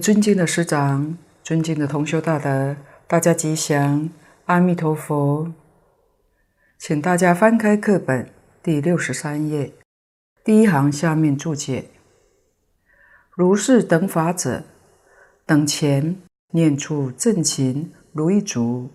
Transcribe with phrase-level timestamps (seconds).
[0.00, 2.74] 尊敬的师长、尊敬的同修大德，
[3.06, 4.08] 大家吉祥，
[4.46, 5.52] 阿弥陀佛。
[6.78, 9.74] 请大家翻开课本第六十三页，
[10.42, 11.90] 第一行下面注解：
[13.32, 14.64] 如是等法者，
[15.44, 16.16] 等前
[16.52, 18.88] 念处正勤如意足，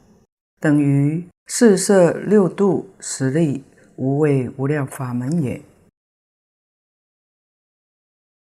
[0.59, 3.63] 等于四摄六度十力
[3.95, 5.61] 无畏无量法门也。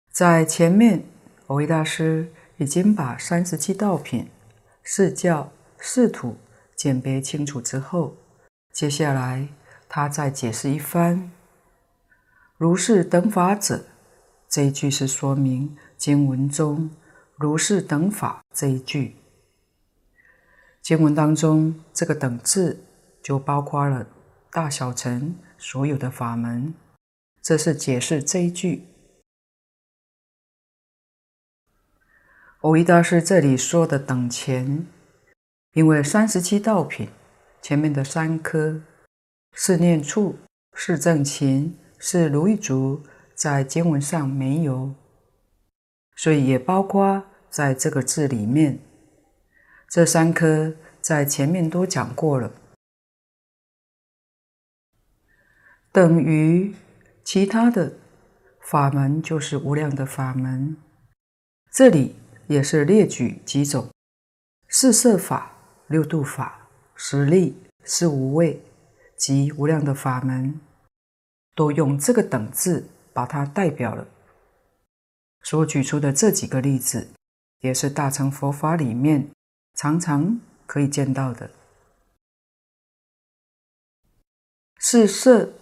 [0.09, 1.03] 在前面。
[1.45, 4.29] 我为大师已经把三十七道品、
[4.83, 6.37] 四教、四土
[6.75, 8.15] 鉴别清楚之后，
[8.71, 9.47] 接下来
[9.89, 11.31] 他再解释一番。
[12.57, 13.85] 如是等法者，
[14.47, 16.91] 这一句是说明经文中
[17.35, 19.15] “如是等法”这一句。
[20.81, 22.83] 经文当中这个“等”字，
[23.21, 24.05] 就包括了
[24.51, 26.73] 大小乘所有的法门，
[27.41, 28.85] 这是解释这一句。
[32.63, 34.87] 蕅益大师这里说的等前，
[35.73, 37.09] 因为三十七道品
[37.61, 38.81] 前面的三科
[39.51, 40.37] 是念处、
[40.73, 43.03] 是正勤、是如意足，
[43.35, 44.95] 在经文上没有，
[46.15, 48.79] 所以也包括在这个字里面。
[49.89, 52.49] 这三科在前面都讲过了，
[55.91, 56.73] 等于
[57.25, 57.91] 其他的
[58.61, 60.77] 法门就是无量的法门，
[61.69, 62.15] 这里。
[62.47, 63.89] 也是列举几种
[64.69, 65.53] 四摄法、
[65.87, 68.61] 六度法、十力、是无畏
[69.17, 70.59] 及无量的法门，
[71.55, 74.07] 都用这个“等”字把它代表了。
[75.41, 77.09] 所举出的这几个例子，
[77.59, 79.29] 也是大乘佛法里面
[79.75, 81.49] 常常可以见到的。
[84.79, 85.53] 四摄，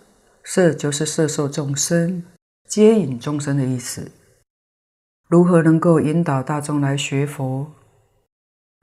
[0.43, 2.23] 摄就是摄受众生、
[2.67, 4.11] 接引众生的意思。
[5.31, 7.71] 如何能够引导大众来学佛？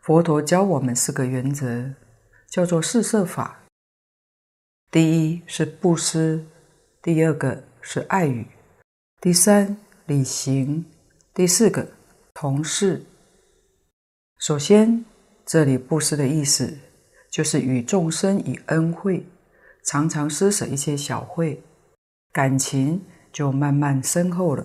[0.00, 1.92] 佛陀教我们四个原则，
[2.48, 3.64] 叫做四摄法。
[4.90, 6.46] 第一是布施，
[7.02, 8.46] 第二个是爱语，
[9.20, 10.86] 第三礼行，
[11.34, 11.86] 第四个
[12.32, 13.04] 同事。
[14.38, 15.04] 首先，
[15.44, 16.78] 这里布施的意思
[17.30, 19.26] 就是与众生以恩惠，
[19.84, 21.62] 常常施舍一些小惠，
[22.32, 24.64] 感情就慢慢深厚了。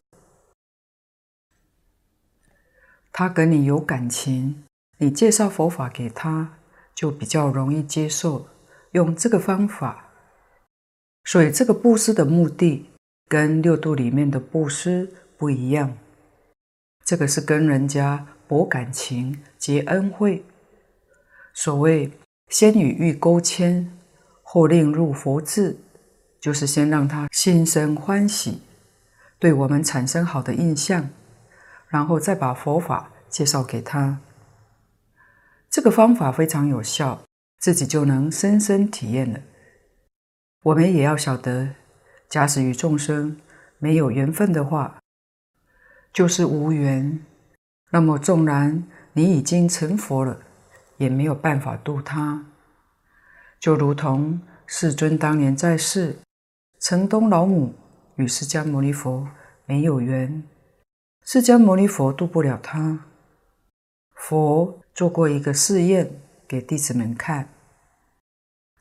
[3.13, 4.63] 他跟你有感情，
[4.97, 6.57] 你介绍佛法给他，
[6.95, 8.47] 就比较容易接受。
[8.93, 10.09] 用这个方法，
[11.23, 12.89] 所以这个布施的目的
[13.27, 15.95] 跟六度里面的布施不一样。
[17.05, 20.43] 这个是跟人家博感情、结恩惠。
[21.53, 22.11] 所谓
[22.49, 23.95] 先与欲勾牵，
[24.41, 25.77] 后令入佛智，
[26.39, 28.61] 就是先让他心生欢喜，
[29.37, 31.09] 对我们产生好的印象。
[31.93, 34.17] 然后再把佛法介绍给他，
[35.69, 37.21] 这个方法非常有效，
[37.59, 39.39] 自己就能深深体验了。
[40.63, 41.75] 我们也要晓得，
[42.27, 43.37] 假使与众生
[43.77, 44.97] 没有缘分的话，
[46.11, 47.23] 就是无缘。
[47.91, 50.39] 那么纵然你已经成佛了，
[50.97, 52.43] 也没有办法度他。
[53.59, 56.17] 就如同世尊当年在世，
[56.79, 57.75] 城东老母
[58.15, 59.27] 与释迦牟尼佛
[59.67, 60.43] 没有缘。
[61.25, 62.99] 释迦牟尼佛渡不了他，
[64.13, 67.47] 佛做过一个试验给弟子们看。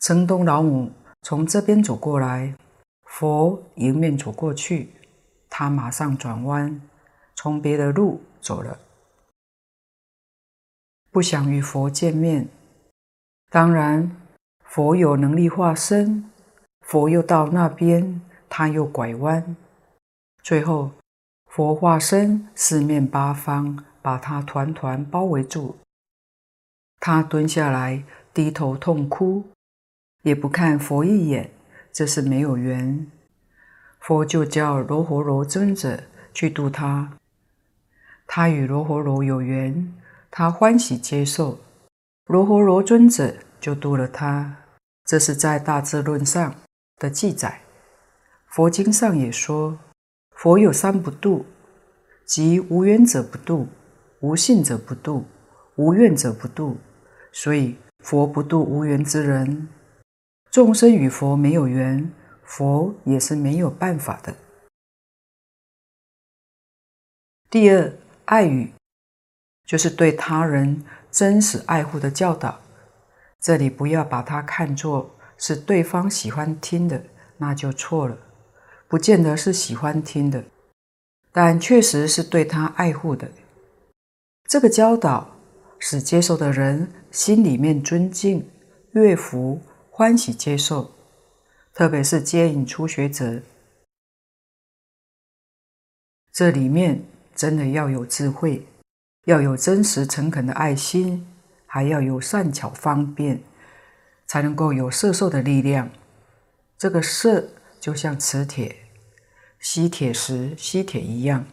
[0.00, 0.90] 城东老母
[1.22, 2.56] 从这边走过来，
[3.04, 4.92] 佛迎面走过去，
[5.48, 6.82] 他马上转弯，
[7.36, 8.76] 从别的路走了，
[11.12, 12.48] 不想与佛见面。
[13.50, 14.16] 当然，
[14.64, 16.28] 佛有能力化身，
[16.80, 19.56] 佛又到那边，他又拐弯，
[20.42, 20.90] 最后。
[21.54, 25.76] 佛化身四面八方，把他团团包围住。
[26.98, 29.44] 他蹲下来，低头痛哭，
[30.22, 31.50] 也不看佛一眼，
[31.92, 33.06] 这是没有缘。
[34.00, 37.18] 佛就叫罗睺罗尊者去度他。
[38.26, 39.92] 他与罗睺罗有缘，
[40.30, 41.58] 他欢喜接受，
[42.28, 44.56] 罗睺罗尊者就度了他。
[45.04, 46.54] 这是在《大智论》上
[46.96, 47.60] 的记载。
[48.46, 49.78] 佛经上也说。
[50.42, 51.46] 佛有三不度，
[52.26, 53.68] 即无缘者不度，
[54.18, 55.24] 无信者不度，
[55.76, 56.78] 无愿者不度。
[57.30, 59.68] 所以佛不度无缘之人，
[60.50, 62.12] 众生与佛没有缘，
[62.42, 64.34] 佛也是没有办法的。
[67.48, 67.92] 第二，
[68.24, 68.72] 爱语，
[69.64, 72.60] 就是对他人真实爱护的教导。
[73.38, 77.04] 这里不要把它看作是对方喜欢听的，
[77.36, 78.18] 那就错了。
[78.92, 80.44] 不见得是喜欢听的，
[81.32, 83.32] 但确实是对他爱护的。
[84.46, 85.34] 这个教导
[85.78, 88.46] 使接受的人心里面尊敬、
[88.90, 90.90] 悦服、欢喜接受，
[91.72, 93.40] 特别是接引初学者，
[96.30, 97.02] 这里面
[97.34, 98.66] 真的要有智慧，
[99.24, 101.26] 要有真实诚恳的爱心，
[101.64, 103.42] 还要有善巧方便，
[104.26, 105.88] 才能够有摄受的力量。
[106.76, 107.48] 这个摄
[107.80, 108.76] 就像磁铁，
[109.62, 111.46] 吸铁石、吸铁一样。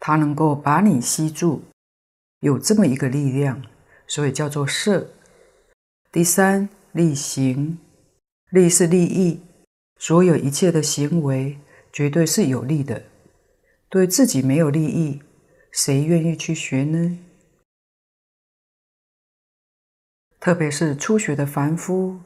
[0.00, 1.62] 它能够把你吸住，
[2.40, 3.62] 有这么一个力量，
[4.08, 5.14] 所以叫做摄。
[6.10, 7.78] 第三，利行，
[8.50, 9.40] 利是利益，
[9.96, 11.60] 所有一切的行为
[11.92, 13.04] 绝对是有利的。
[13.88, 15.22] 对自己没有利益，
[15.70, 17.18] 谁愿意去学呢？
[20.40, 22.18] 特别是初学的凡夫，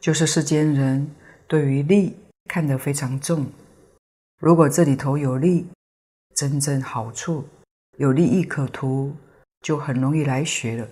[0.00, 1.14] 就是世间人，
[1.46, 2.16] 对于利
[2.48, 3.46] 看得非常重。
[4.40, 5.66] 如果这里头有利，
[6.34, 7.48] 真正好处
[7.96, 9.14] 有利益可图，
[9.62, 10.88] 就很容易来学了。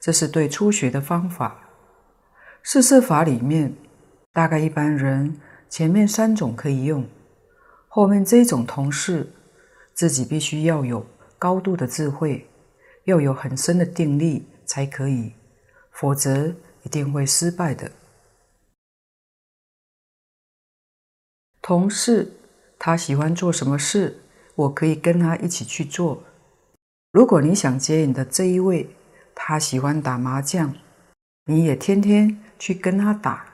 [0.00, 1.60] 这是对初学的方法。
[2.62, 3.74] 四摄法里面，
[4.32, 7.06] 大概一般人前面三种可以用，
[7.88, 9.32] 后面这种同事
[9.94, 11.06] 自己必须要有
[11.38, 12.46] 高度的智慧，
[13.04, 15.32] 要有很深的定力才可以，
[15.92, 17.90] 否则一定会失败的。
[21.66, 22.30] 同事
[22.78, 24.20] 他喜欢做什么事？
[24.54, 26.22] 我可以跟他一起去做。
[27.10, 28.94] 如果你想接引的这一位，
[29.34, 30.74] 他喜欢打麻将，
[31.46, 33.46] 你也天天去跟他打；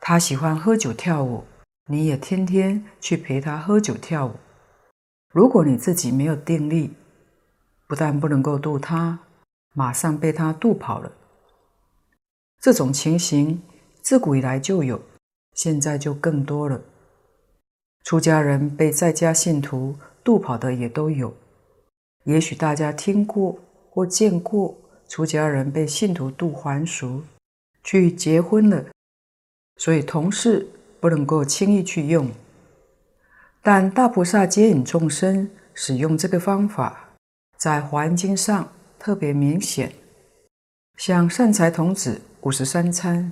[0.00, 1.42] 他喜欢喝酒跳舞，
[1.86, 4.34] 你也天天去陪他喝酒跳舞。
[5.32, 6.94] 如果你自己没有定力，
[7.88, 9.18] 不但不能够渡他，
[9.74, 11.10] 马上被他渡跑了。
[12.60, 13.60] 这种情形
[14.02, 15.02] 自古以来就有，
[15.54, 16.80] 现在就更多了。
[18.08, 21.34] 出家人被在家信徒度跑的也都有，
[22.24, 23.58] 也许大家听过
[23.90, 24.74] 或见过
[25.06, 27.22] 出家人被信徒度还俗，
[27.84, 28.86] 去结婚了，
[29.76, 30.66] 所以同事
[30.98, 32.30] 不能够轻易去用。
[33.60, 37.10] 但大菩萨接引众生使用这个方法，
[37.58, 39.92] 在环境上特别明显，
[40.96, 43.30] 像善财童子五十三参，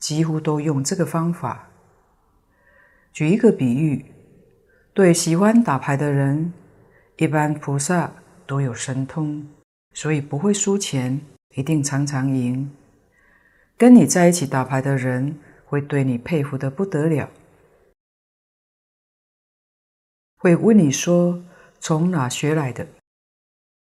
[0.00, 1.69] 几乎都用这个方法。
[3.12, 4.04] 举一个比喻，
[4.94, 6.52] 对喜欢打牌的人，
[7.16, 8.12] 一般菩萨
[8.46, 9.46] 都有神通，
[9.94, 11.20] 所以不会输钱，
[11.56, 12.70] 一定常常赢。
[13.76, 17.30] 跟你在一起打牌的人，会对你佩服的不得了，
[20.36, 21.42] 会问你说
[21.78, 22.86] 从哪学来的，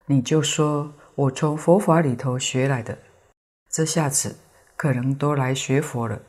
[0.07, 2.97] 你就说我从佛法里头学来的，
[3.69, 4.37] 这下子
[4.75, 6.21] 可能都来学佛了。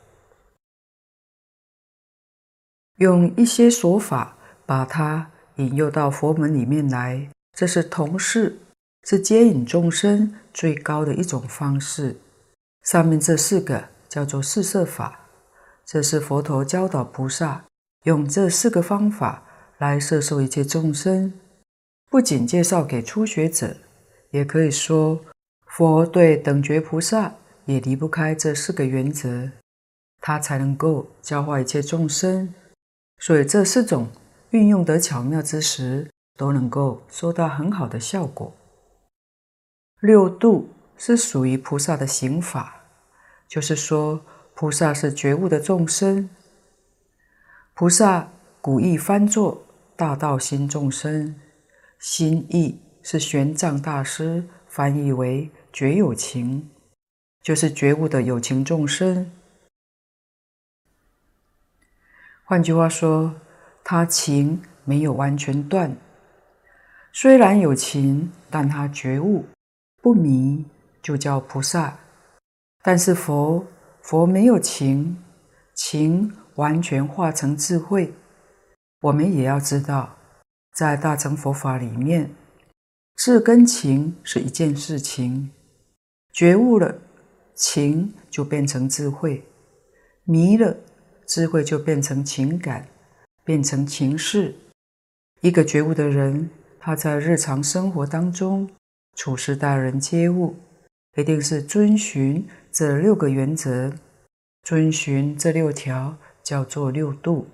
[2.97, 8.57] 用一些说法把它引诱到佛门里面来，这是同事，
[9.03, 12.15] 是接引众生最高的一种方式。
[12.83, 15.19] 上面这四个叫做四摄法，
[15.85, 17.65] 这是佛陀教导菩萨
[18.03, 19.43] 用这四个方法
[19.77, 21.33] 来摄受一切众生。
[22.09, 23.75] 不仅介绍给初学者，
[24.31, 25.19] 也可以说
[25.65, 27.33] 佛对等觉菩萨
[27.65, 29.49] 也离不开这四个原则，
[30.21, 32.53] 他才能够教化一切众生。
[33.19, 34.09] 所以这四种
[34.51, 38.53] 运用得巧妙之时，都能够收到很好的效果。
[40.01, 42.83] 六度是属于菩萨的行法，
[43.47, 44.21] 就是说
[44.53, 46.29] 菩萨是觉悟的众生。
[47.73, 48.31] 菩萨
[48.61, 49.63] 古意翻作
[49.95, 51.35] 大道心众生，
[51.99, 56.69] 心意是玄奘大师翻译为觉有情，
[57.41, 59.31] 就是觉悟的有情众生。
[62.47, 63.33] 换句话说，
[63.83, 65.97] 他情没有完全断，
[67.11, 69.45] 虽然有情，但他觉悟
[69.99, 70.63] 不迷，
[71.01, 71.97] 就叫菩萨。
[72.83, 73.65] 但是佛
[74.03, 75.17] 佛没有情，
[75.73, 78.13] 情完全化成智慧。
[79.01, 80.15] 我们也要知道，
[80.71, 82.29] 在大乘佛法里面，
[83.15, 85.49] 智跟情是一件事情，
[86.31, 86.95] 觉悟了，
[87.55, 89.41] 情就变成智慧；
[90.25, 90.77] 迷了。
[91.25, 92.87] 智慧就变成情感，
[93.43, 94.55] 变成情事。
[95.41, 98.69] 一个觉悟的人，他在日常生活当中
[99.15, 100.55] 处事待人接物，
[101.17, 103.93] 一定是遵循这六个原则，
[104.63, 107.47] 遵循这六条，叫做六度。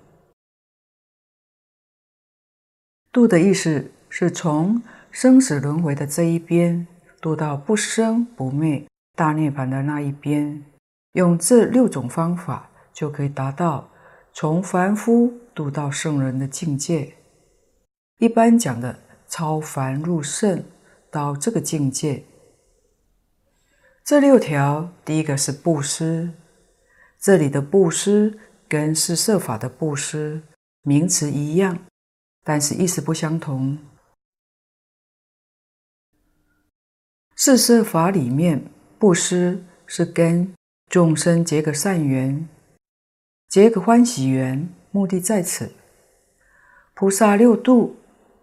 [3.10, 6.86] 度的意思是从生死轮回的这一边，
[7.20, 10.64] 度到不生不灭大涅槃的那一边，
[11.12, 12.70] 用这六种方法。
[12.92, 13.90] 就可以达到
[14.32, 17.14] 从凡夫度到圣人的境界。
[18.18, 20.64] 一般讲的超凡入圣
[21.10, 22.24] 到这个境界。
[24.04, 26.32] 这六条，第一个是布施。
[27.20, 30.42] 这里的布施跟四摄法的布施
[30.82, 31.86] 名词一样，
[32.42, 33.78] 但是意思不相同。
[37.36, 40.52] 四摄法里面，布施是跟
[40.88, 42.48] 众生结个善缘，
[43.52, 45.72] 结个欢喜缘，目的在此。
[46.94, 47.96] 菩萨六度，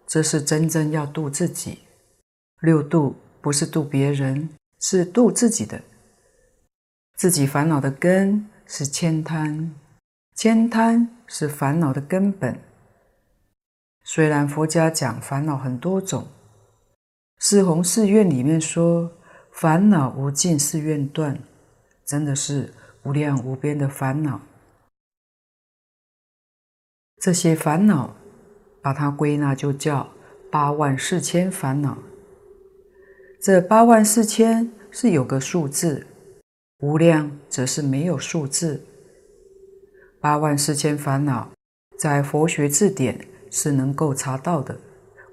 [0.06, 1.80] 这是真正要度自己。
[2.60, 4.50] 六度不是度别人。
[4.78, 5.82] 是度自己的，
[7.16, 9.74] 自己烦恼的根是慳贪，
[10.36, 12.56] 慳贪是烦恼的根本。
[14.04, 16.28] 虽然佛家讲烦恼很多种，
[17.40, 19.10] 四弘誓愿里面说
[19.50, 21.36] 烦恼无尽誓愿断，
[22.06, 24.40] 真的是无量无边的烦恼。
[27.20, 28.16] 这些烦恼，
[28.80, 30.10] 把它归纳就叫
[30.50, 31.98] 八万四千烦恼。
[33.38, 36.06] 这八万四千是有个数字，
[36.78, 38.86] 无量则是没有数字。
[40.18, 41.52] 八万四千烦恼，
[41.98, 44.80] 在佛学字典是能够查到的，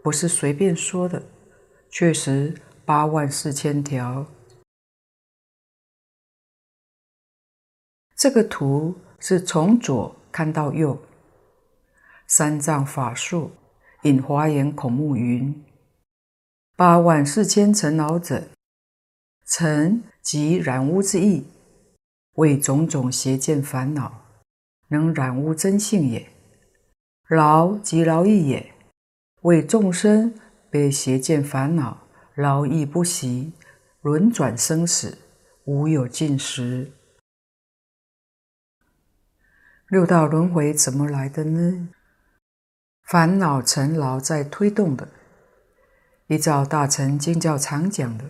[0.03, 1.23] 不是随便说的。
[1.89, 2.53] 确实
[2.83, 4.25] 八万四千条。
[8.17, 10.99] 这个图是从左看到右，
[12.29, 13.51] 三藏法术
[14.03, 15.63] 引华严孔目云。
[16.75, 18.49] 八万四千尘劳者，
[19.45, 21.45] 尘即染污之意，
[22.33, 24.25] 为种种邪见烦恼，
[24.89, 26.27] 能染污真性也；
[27.29, 28.73] 劳即劳役也，
[29.43, 30.37] 为众生
[30.69, 33.53] 被邪见烦恼劳役不息，
[34.01, 35.17] 轮转生死，
[35.63, 36.91] 无有尽时。
[39.87, 41.87] 六道轮回怎么来的呢？
[43.07, 45.07] 烦恼尘劳在推动的。
[46.27, 48.25] 依照大乘经教常讲的，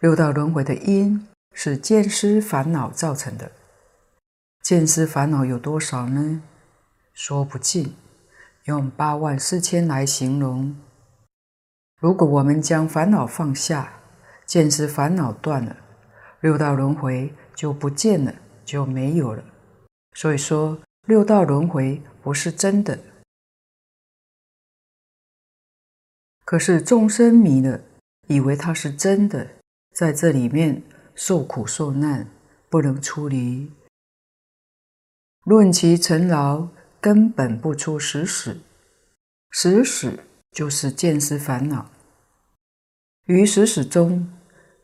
[0.00, 3.52] 六道轮回的因是见思烦恼造成的。
[4.62, 6.40] 见思烦恼有多少呢？
[7.12, 7.94] 说不尽，
[8.64, 10.74] 用八万四千来形容。
[12.00, 13.92] 如果我们将烦恼放下，
[14.46, 15.76] 见思烦恼断了，
[16.40, 18.34] 六道轮回就不见了，
[18.64, 19.44] 就没有了。
[20.14, 22.98] 所以说，六道轮回不是真的。
[26.52, 27.80] 可是众生迷了，
[28.28, 29.52] 以为它是真的，
[29.94, 30.82] 在这里面
[31.14, 32.28] 受苦受难，
[32.68, 33.72] 不能出离。
[35.44, 36.68] 论其尘劳，
[37.00, 38.60] 根本不出十使，
[39.48, 40.18] 十使
[40.50, 41.90] 就是见思烦恼。
[43.24, 44.30] 于十使中，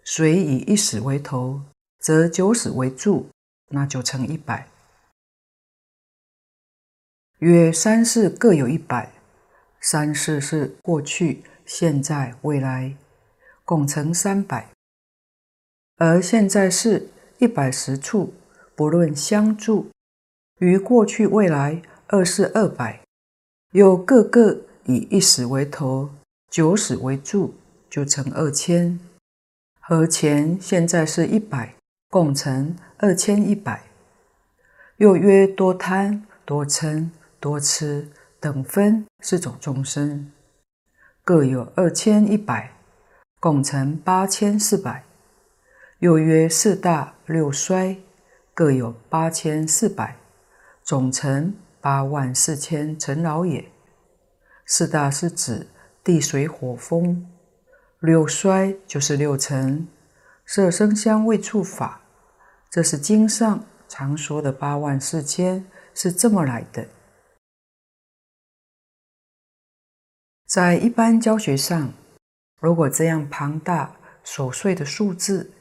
[0.03, 1.61] 虽以一使为头，
[2.01, 3.29] 则九使为柱，
[3.69, 4.67] 那就成一百。
[7.41, 9.13] 约三世各有一百，
[9.83, 11.45] 三世是过去。
[11.69, 12.97] 现在、未来
[13.63, 14.71] 共成三百，
[15.99, 18.33] 而现在是一百十处，
[18.75, 19.91] 不论相助，
[20.61, 23.03] 于过去、未来二世二百，
[23.73, 26.09] 又各个以一死为头，
[26.51, 27.55] 九死为柱，
[27.91, 28.99] 就成二千。
[29.79, 31.75] 和前现在是一百，
[32.09, 33.85] 共成二千一百。
[34.97, 38.11] 又约多贪、多嗔、多痴
[38.41, 40.33] 等分四种众生。
[41.29, 42.73] 各有二千一百，
[43.39, 45.05] 共成八千四百。
[45.99, 47.99] 又约四大六衰，
[48.55, 50.17] 各有八千四百，
[50.83, 53.71] 总成八万四千尘劳也。
[54.65, 55.67] 四大是指
[56.03, 57.27] 地水火风，
[58.01, 59.87] 六衰就是六尘，
[60.47, 62.01] 色声香味触法。
[62.71, 66.89] 这是经上常说的八万四千，是这么来的。
[70.49, 71.93] 在一般教学上，
[72.59, 75.52] 如果这样庞大琐碎的数字，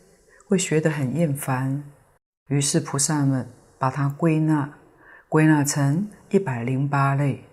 [0.48, 1.84] 会学得很厌烦。
[2.48, 4.78] 于是菩萨们把它归纳，
[5.28, 7.44] 归纳成一百零八类，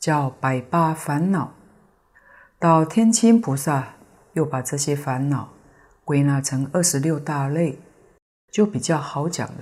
[0.00, 1.54] 叫百八烦恼。
[2.58, 3.94] 到天亲菩萨
[4.32, 5.52] 又把这些烦恼
[6.04, 7.78] 归纳成二十六大类，
[8.50, 9.60] 就比较好讲了。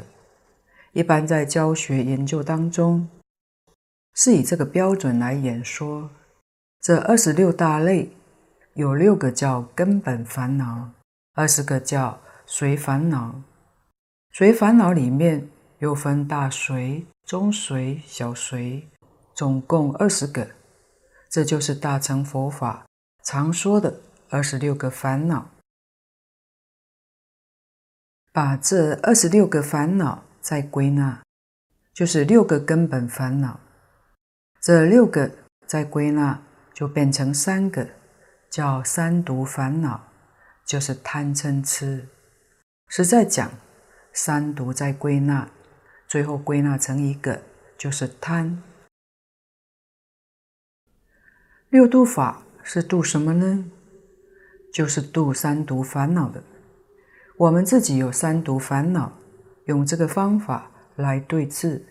[0.93, 3.11] 一般在教学研究当中，
[4.15, 6.09] 是以这个标准来演说。
[6.81, 8.11] 这二十六大类，
[8.73, 10.91] 有六个叫根本烦恼，
[11.35, 13.43] 二十个叫随烦恼。
[14.33, 15.47] 随烦恼里面
[15.81, 18.89] 又分大随、中随、小随，
[19.35, 20.49] 总共二十个。
[21.29, 22.87] 这就是大乘佛法
[23.23, 25.51] 常说的二十六个烦恼。
[28.33, 31.21] 把这二十六个烦恼再归纳，
[31.93, 33.61] 就是六个根本烦恼。
[34.63, 35.31] 这六个
[35.67, 36.41] 再归纳。
[36.81, 37.87] 就变成三个，
[38.51, 40.01] 叫三毒烦恼，
[40.65, 42.09] 就是贪嗔痴。
[42.89, 43.51] 实在讲，
[44.15, 45.51] 三毒在归纳，
[46.09, 47.43] 最后归纳成一个，
[47.77, 48.63] 就是贪。
[51.69, 53.67] 六度法是度什么呢？
[54.73, 56.43] 就是度三毒烦恼的。
[57.37, 59.13] 我们自己有三毒烦恼，
[59.67, 61.85] 用这个方法来对治。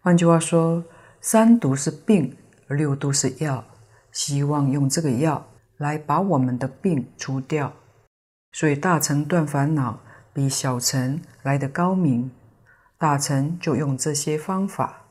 [0.00, 0.82] 换句话说，
[1.20, 2.34] 三毒是病，
[2.68, 3.62] 六度是药。
[4.18, 7.72] 希望用这个药来把我们的病除掉。
[8.50, 10.00] 所以大乘断烦恼
[10.32, 12.28] 比小乘来得高明。
[12.98, 15.04] 大乘就用这些方法。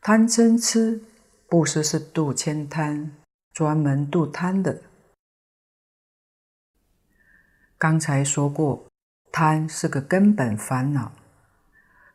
[0.00, 1.02] 贪嗔痴，
[1.50, 3.10] 布施是度慳贪，
[3.52, 4.80] 专门度贪的。
[7.76, 8.86] 刚才说过，
[9.30, 11.12] 贪是个根本烦恼，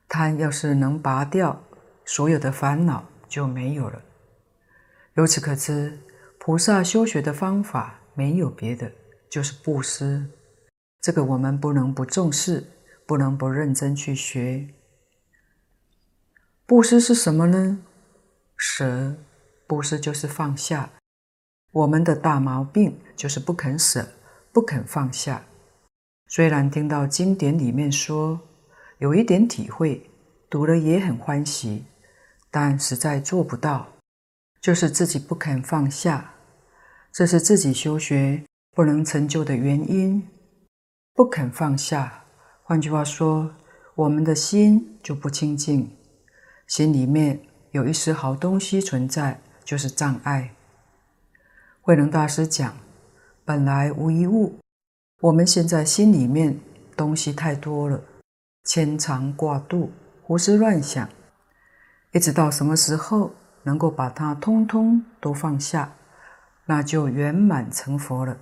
[0.07, 1.61] 贪要是能拔掉，
[2.03, 4.01] 所有的烦恼就没有了。
[5.15, 5.99] 由此可知，
[6.39, 8.91] 菩萨修学的方法没有别的，
[9.29, 10.25] 就是布施。
[11.01, 12.65] 这个我们不能不重视，
[13.05, 14.69] 不能不认真去学。
[16.65, 17.79] 布施是什么呢？
[18.55, 19.17] 舍，
[19.67, 20.89] 布施就是放下。
[21.71, 24.07] 我们的大毛病就是不肯舍，
[24.53, 25.43] 不肯放下。
[26.27, 28.39] 虽然听到经典里面说
[28.99, 30.09] 有一点体会，
[30.49, 31.83] 读了也很欢喜，
[32.49, 33.90] 但实在做不到，
[34.61, 36.35] 就是自己不肯放下，
[37.11, 38.45] 这是自己修学
[38.75, 40.27] 不能成就的原因。
[41.13, 42.25] 不肯放下，
[42.63, 43.55] 换句话说，
[43.95, 45.97] 我们的心就不清净，
[46.67, 50.53] 心里面有一丝好东西存在，就是障碍。
[51.81, 52.77] 慧能大师讲
[53.43, 54.59] ：“本来无一物。”
[55.21, 56.59] 我们现在心里面
[56.95, 58.03] 东西太多了，
[58.63, 61.09] 牵肠挂肚，胡思乱想，
[62.11, 63.31] 一直到什么时候
[63.63, 65.95] 能够把它通通都放下，
[66.65, 68.37] 那就圆满成佛了。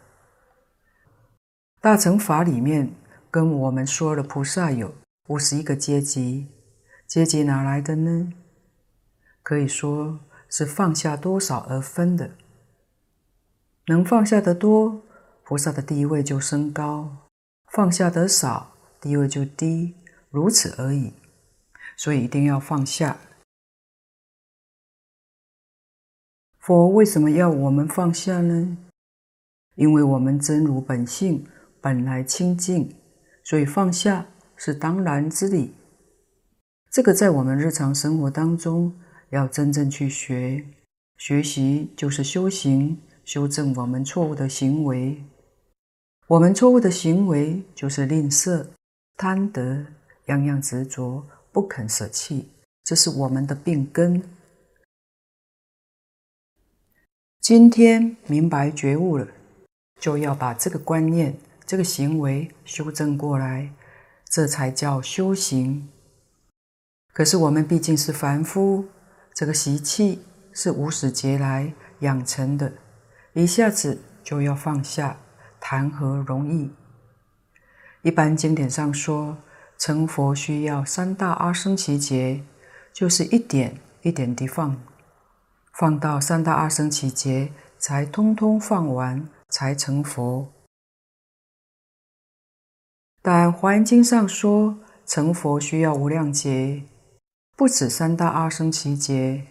[1.82, 2.94] 大乘法里面
[3.32, 4.94] 跟我们说了，菩萨有
[5.28, 6.48] 五十一个阶级，
[7.08, 8.34] 阶级哪来的呢？
[9.42, 12.32] 可以说是放下多少而分的，
[13.88, 15.04] 能放下的多。
[15.44, 17.28] 菩萨的地位就升高，
[17.72, 19.96] 放下得少，地位就低，
[20.30, 21.14] 如此而已。
[21.98, 23.18] 所以一定要放下。
[26.70, 28.78] 佛为什么要我们放下呢？
[29.74, 31.44] 因为我们真如本性
[31.82, 32.94] 本来清净，
[33.44, 35.74] 所以放下是当然之理。
[36.92, 38.94] 这个在我们日常生活当中
[39.32, 40.64] 要真正去学，
[41.18, 45.24] 学习就是修行，修正我们错误的行为。
[46.28, 48.64] 我们错误的行为就是吝啬、
[49.18, 49.84] 贪得，
[50.28, 52.48] 样样执着，不肯舍弃，
[52.84, 54.22] 这是我们的病根。
[57.42, 59.28] 今天明白觉悟了，
[60.00, 63.74] 就要把这个观念、这个行为修正过来，
[64.30, 65.90] 这才叫修行。
[67.14, 68.86] 可是我们毕竟是凡夫，
[69.34, 70.22] 这个习气
[70.54, 72.74] 是无始劫来养成的，
[73.34, 75.18] 一下子就要放下。
[75.62, 76.72] 谈何容易？
[78.02, 79.38] 一般经典上说，
[79.78, 82.44] 成佛需要三大阿僧只劫，
[82.94, 84.82] 就是一点一点地放，
[85.80, 90.52] 放到三大阿僧只劫才通通放完，才成佛。
[93.22, 96.84] 但华严经上说，成佛需要无量劫，
[97.56, 99.46] 不止三大阿僧只劫，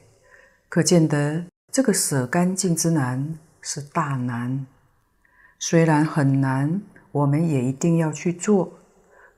[0.68, 4.66] 可见得这个舍干净之难是大难。
[5.58, 8.74] 虽然很难，我们也一定要去做，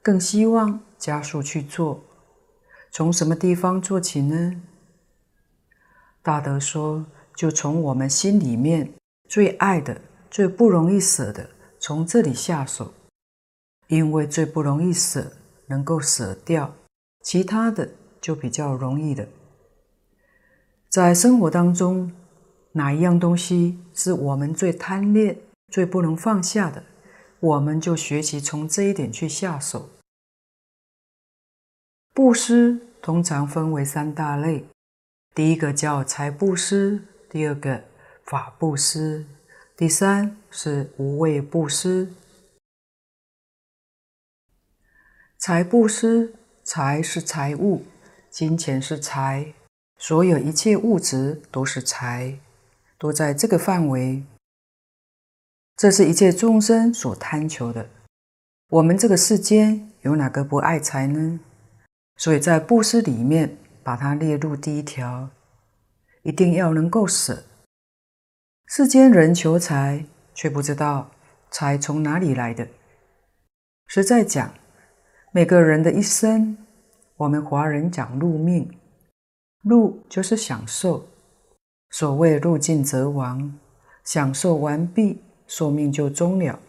[0.03, 2.03] 更希望加速去做。
[2.91, 4.61] 从什么地方做起呢？
[6.23, 7.05] 大德说，
[7.35, 8.93] 就从我们心里面
[9.29, 12.93] 最爱的、最不容易舍的，从这里下手。
[13.89, 15.33] 因为最不容易舍，
[15.67, 16.75] 能够舍掉，
[17.23, 19.27] 其他的就比较容易的。
[20.89, 22.13] 在生活当中，
[22.73, 25.37] 哪一样东西是我们最贪恋？
[25.73, 26.85] 最不能放下的，
[27.41, 29.89] 我们就学习从这一点去下手。
[32.13, 34.65] 布施通常分为三大类，
[35.33, 37.85] 第一个叫财布施，第二个
[38.25, 39.25] 法布施，
[39.77, 42.13] 第三是无畏布施。
[45.39, 47.85] 财布施，财是财物，
[48.29, 49.55] 金钱是财，
[49.97, 52.41] 所有一切物质都是财，
[52.99, 54.25] 都在这个范围。
[55.77, 57.89] 这是一切众生所贪求的。
[58.71, 61.39] 我们这个世间有哪个不爱财呢？
[62.17, 65.31] 所以在布施里面，把它列入第一条，
[66.23, 67.45] 一定要能够舍。
[68.67, 71.11] 世间人求财，却不知道
[71.51, 72.69] 财从哪里来的。
[73.87, 74.55] 实在讲，
[75.33, 76.57] 每个人的一生，
[77.17, 78.79] 我们华人讲禄命，
[79.63, 81.09] 禄就是享受。
[81.91, 83.59] 所谓禄尽则亡，
[84.05, 86.61] 享受完毕，寿命就终了。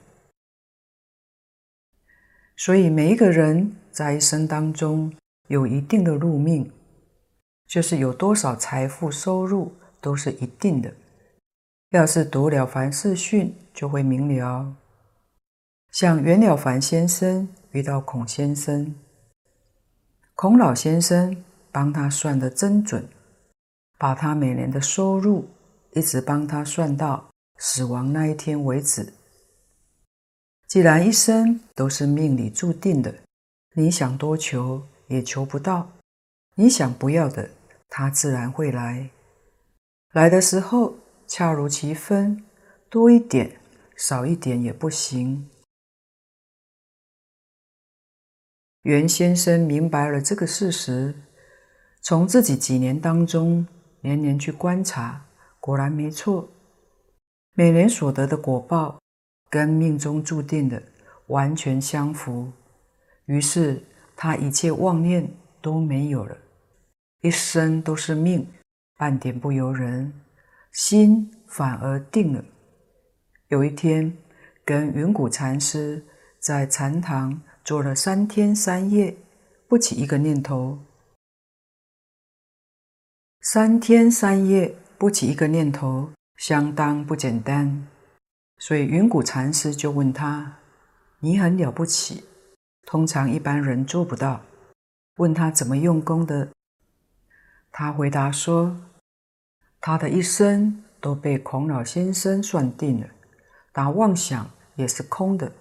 [2.58, 5.14] 所以每一个人在一生当中
[5.48, 6.72] 有一定的禄命，
[7.72, 10.94] 就是有多少财富收入都是一定的。
[11.92, 14.76] 要是读《了凡四训》，就会明了。
[15.90, 18.94] 像袁了凡先生遇到孔先生，
[20.36, 23.08] 孔老先生帮他算的真准，
[23.98, 25.48] 把他每年的收入
[25.94, 29.14] 一直帮他算到死亡那一天为止。
[30.68, 33.16] 既然一生都是命里注定的，
[33.76, 35.90] 你想多求也求不到，
[36.56, 37.50] 你想不要的，
[37.94, 39.10] 他自然会来。
[40.14, 40.96] 来的时候
[41.28, 42.42] 恰如其分，
[42.90, 43.60] 多一点
[43.98, 45.50] 少一点也不行。
[48.84, 51.14] 袁先生明白了这个事实，
[52.02, 53.68] 从自己几年当中
[54.00, 55.26] 年年去观察，
[55.60, 56.50] 果然没错，
[57.54, 59.00] 每年所得的果报
[59.50, 60.82] 跟命中注定的
[61.28, 62.52] 完全相符，
[63.26, 63.84] 于是
[64.16, 65.30] 他一切妄念
[65.62, 66.38] 都没有了，
[67.22, 68.48] 一生都是命，
[68.98, 70.14] 半点不由人，
[70.72, 72.44] 心反而定了。
[73.48, 74.16] 有一天，
[74.66, 76.06] 跟云谷禅师
[76.40, 77.42] 在禅堂。
[77.64, 79.16] 坐了三天三夜，
[79.68, 80.80] 不起一个念头。
[83.42, 87.88] 三天三夜不起一个念头，相当不简单。
[88.58, 90.58] 所以云谷禅师就问他
[91.22, 92.24] ：“你很了不起，
[92.88, 94.42] 通常一般人做不到。”
[95.18, 96.50] 问他怎么用功的，
[97.72, 98.76] 他回答说
[99.80, 103.08] ：“他的一生都被孔老先生算定了，
[103.72, 105.52] 打妄想也是空的，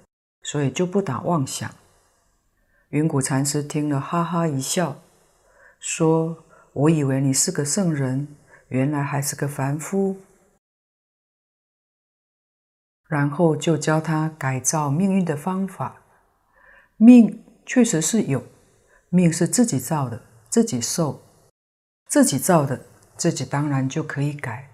[0.43, 1.71] 所以就不打妄想。”
[2.91, 5.01] 云谷禅师听了，哈哈一笑，
[5.79, 6.45] 说
[6.75, 8.37] ：“我以为你是个圣人，
[8.69, 10.21] 原来还是个凡夫。”
[13.07, 16.03] 然后就教他改造命运的方法。
[16.97, 18.43] 命确实是有，
[19.09, 21.23] 命是自己造的，自己受，
[22.11, 22.79] 自己造的，
[23.17, 24.69] 自己当然就可以改。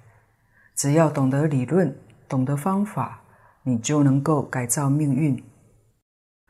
[0.74, 1.96] 只要懂得理论，
[2.28, 3.22] 懂得方法，
[3.62, 5.36] 你就能够改造命运。《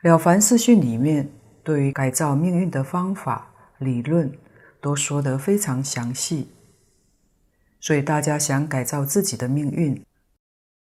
[0.01, 1.29] 了凡四训》里面。
[1.63, 4.31] 对于改造命运的方法、理论，
[4.79, 6.47] 都说得非常详细。
[7.81, 10.01] 所以大家想改造自己的命运，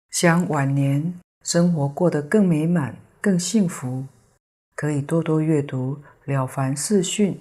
[0.10, 4.06] 想晚年生活过得更美满、更幸福，
[4.74, 5.98] 可以多多阅读
[6.32, 7.34] 《了凡四训》，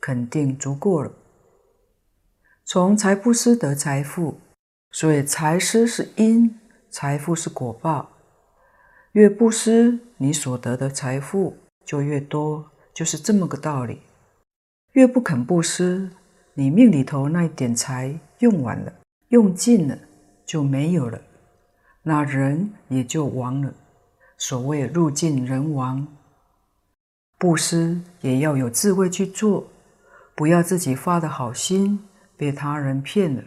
[0.00, 1.12] 肯定足够了。
[2.72, 4.38] 从财布施得财富，
[4.92, 6.56] 所以财施是因，
[6.88, 8.08] 财富是果报。
[9.10, 12.64] 越布施，你所得的财富就越多。
[12.94, 13.98] 就是这么个道理，
[14.92, 16.10] 越不肯布施，
[16.54, 18.92] 你命里头那一点财用完了，
[19.30, 19.98] 用尽了，
[20.46, 21.20] 就没有了，
[22.04, 23.74] 那人也就亡了。
[24.38, 26.06] 所谓禄尽人亡，
[27.36, 29.66] 布施也要有智慧去做，
[30.36, 31.98] 不要自己发的好心
[32.40, 33.42] 被他人骗了，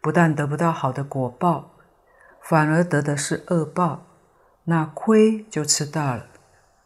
[0.00, 1.72] 不但得不到好的果报，
[2.40, 4.06] 反而得的是恶报，
[4.66, 6.28] 那亏就吃大了。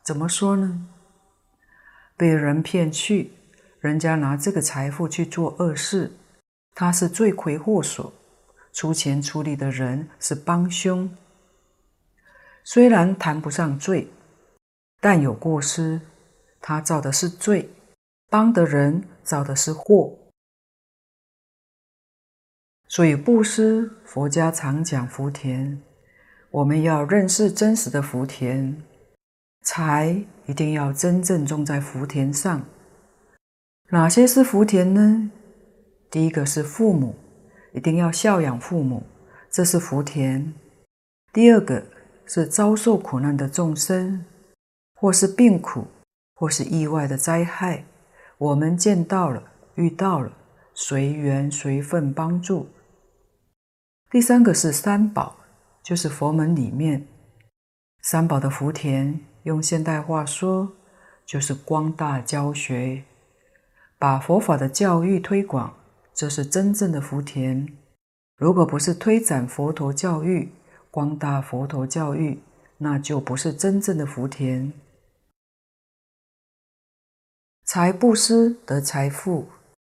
[0.02, 0.88] 怎么说呢？
[2.16, 3.34] 被人骗去，
[3.80, 6.16] 人家拿这个财富去做恶事，
[6.74, 8.14] 他是罪魁祸首。
[8.72, 11.14] 出钱出力的人是帮凶。
[12.64, 14.10] 虽然谈不上罪，
[15.02, 16.00] 但有过失，
[16.62, 17.68] 他造的是罪，
[18.30, 20.25] 帮的人造的是祸。
[22.88, 25.78] 所以布施，佛家常讲福田，
[26.50, 28.80] 我们要认识真实的福田。
[29.62, 32.64] 财一定要真正种在福田上。
[33.90, 35.30] 哪些是福田呢？
[36.08, 37.16] 第一个是父母，
[37.72, 39.02] 一定要孝养父母，
[39.50, 40.54] 这是福田。
[41.32, 41.84] 第二个
[42.24, 44.24] 是遭受苦难的众生，
[44.94, 45.84] 或是病苦，
[46.34, 47.84] 或是意外的灾害，
[48.38, 49.42] 我们见到了、
[49.74, 50.30] 遇到了，
[50.72, 52.68] 随缘随份帮助。
[54.08, 55.36] 第三个是三宝，
[55.82, 57.08] 就是佛门里面
[58.02, 59.20] 三宝的福田。
[59.42, 60.72] 用现代话说，
[61.24, 63.04] 就是光大教学，
[63.96, 65.74] 把佛法的教育推广，
[66.12, 67.68] 这是真正的福田。
[68.36, 70.52] 如果不是推展佛陀教育，
[70.90, 72.40] 光大佛陀教育，
[72.78, 74.72] 那就不是真正的福田。
[77.64, 79.46] 财布施得财富，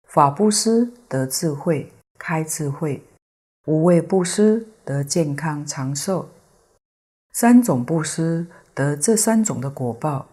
[0.07, 3.03] 法布施得智慧，开智慧。
[3.65, 6.27] 无畏布施得健康长寿，
[7.31, 10.27] 三种布施得这三种的果报。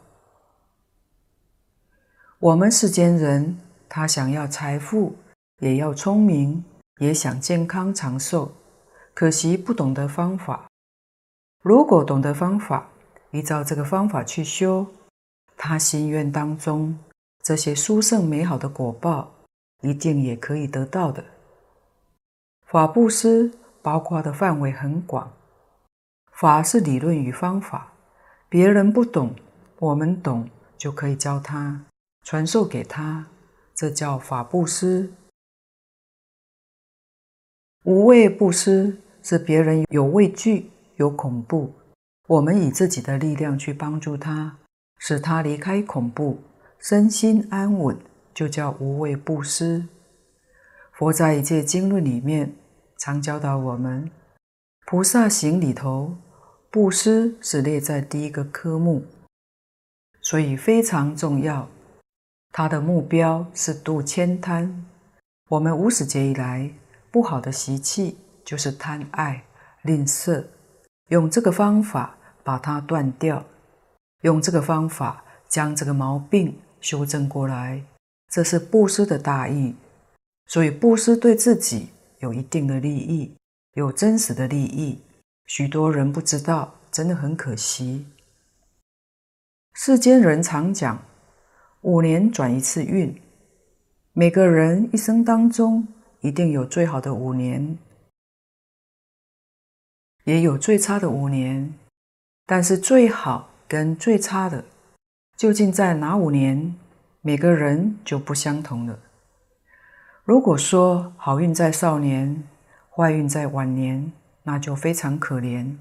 [2.40, 3.56] 我们世间人，
[3.88, 5.14] 他想要财富，
[5.60, 6.64] 也要聪明，
[6.98, 8.50] 也想健康长寿，
[9.14, 10.66] 可惜不懂得方法。
[11.62, 12.88] 如果懂得方法，
[13.30, 14.84] 依照这个方法去修，
[15.56, 16.98] 他心愿当中
[17.44, 19.32] 这些殊胜美好的果报，
[19.82, 21.24] 一定也可以得到的。
[22.70, 23.50] 法布施
[23.82, 25.32] 包括的范围很广，
[26.30, 27.92] 法是理论与方法，
[28.48, 29.34] 别人不懂，
[29.80, 31.84] 我们懂就可以教他，
[32.22, 33.26] 传授给他，
[33.74, 35.12] 这叫法布施。
[37.82, 40.70] 无畏布施是别人有畏惧。
[40.96, 41.72] 有恐怖，
[42.26, 44.58] 我们以自己的力量去帮助他，
[44.98, 46.38] 使他离开恐怖，
[46.78, 47.98] 身心安稳，
[48.34, 49.88] 就叫无畏布施。
[50.92, 52.54] 佛在一切经论里面
[53.00, 54.10] 常教导我们，
[54.84, 56.18] 菩萨行里头，
[56.70, 59.06] 布施是列在第一个科目，
[60.20, 61.66] 所以非常重要。
[62.52, 64.84] 他的目标是度千贪。
[65.48, 66.70] 我们无始劫以来
[67.10, 69.44] 不好的习气就是贪爱、
[69.80, 70.44] 吝啬。
[71.08, 73.42] 用这个方法把它断掉，
[74.20, 77.82] 用这个方法将这个毛病修正过来，
[78.28, 79.74] 这是布施的大意。
[80.48, 81.88] 所以布施对自己
[82.20, 83.34] 有一定的利益，
[83.74, 84.98] 有真实的利益。
[85.46, 88.06] 许多人不知道，真的很可惜。
[89.74, 91.02] 世间人常讲，
[91.82, 93.20] 五年转一次运，
[94.12, 95.88] 每个人一生当中
[96.20, 97.78] 一定有最好的五年。
[100.24, 101.72] 也有最差的五年，
[102.46, 104.62] 但是最好跟最差的
[105.36, 106.74] 究竟在哪五年？
[107.22, 108.98] 每个人就不相同了。
[110.30, 112.44] 如果说好运在少年，
[112.88, 114.12] 坏运在晚年，
[114.44, 115.74] 那就非常可怜。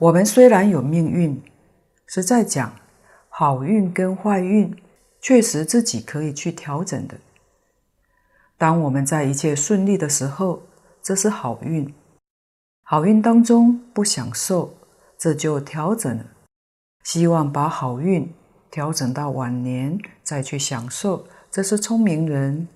[0.00, 1.40] 我们虽然有命运，
[2.08, 2.72] 实在讲，
[3.28, 4.76] 好运跟坏运
[5.20, 7.16] 确实自己可以去调整的。
[8.58, 10.62] 当我们在一切顺利的时候，
[11.00, 11.94] 这是好运。
[12.82, 14.74] 好运当中不享受，
[15.16, 16.24] 这就调整了。
[17.04, 18.28] 希望把好运
[18.72, 22.66] 调整到晚年再去享受，这是聪明人。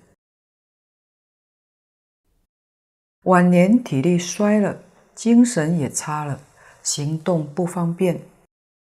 [3.25, 4.79] 晚年体力衰了，
[5.13, 6.39] 精神也差了，
[6.81, 8.19] 行动不方便。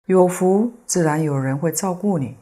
[0.06, 2.36] 有福自然有人会照顾你，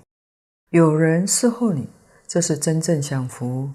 [0.71, 1.89] 有人伺候你，
[2.27, 3.71] 这是真正享福。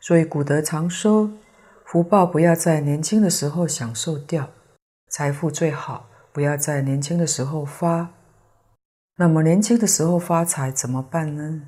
[0.00, 1.30] 所以古德常说。
[1.90, 4.50] 福报不要在年轻的时候享受掉，
[5.08, 8.10] 财富最好不要在年轻的时候发。
[9.16, 11.62] 那么年轻的时候发财怎么办呢？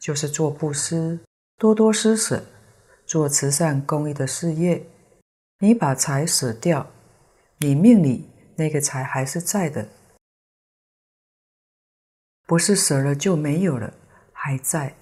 [0.00, 1.20] 就是做布施，
[1.58, 2.42] 多多施舍，
[3.12, 4.86] 做慈善公益的事业。
[5.58, 6.86] 你把财舍掉，
[7.58, 9.86] 你命里那个财还是在的，
[12.46, 13.92] 不是舍了就没有了，
[14.32, 14.94] 还在。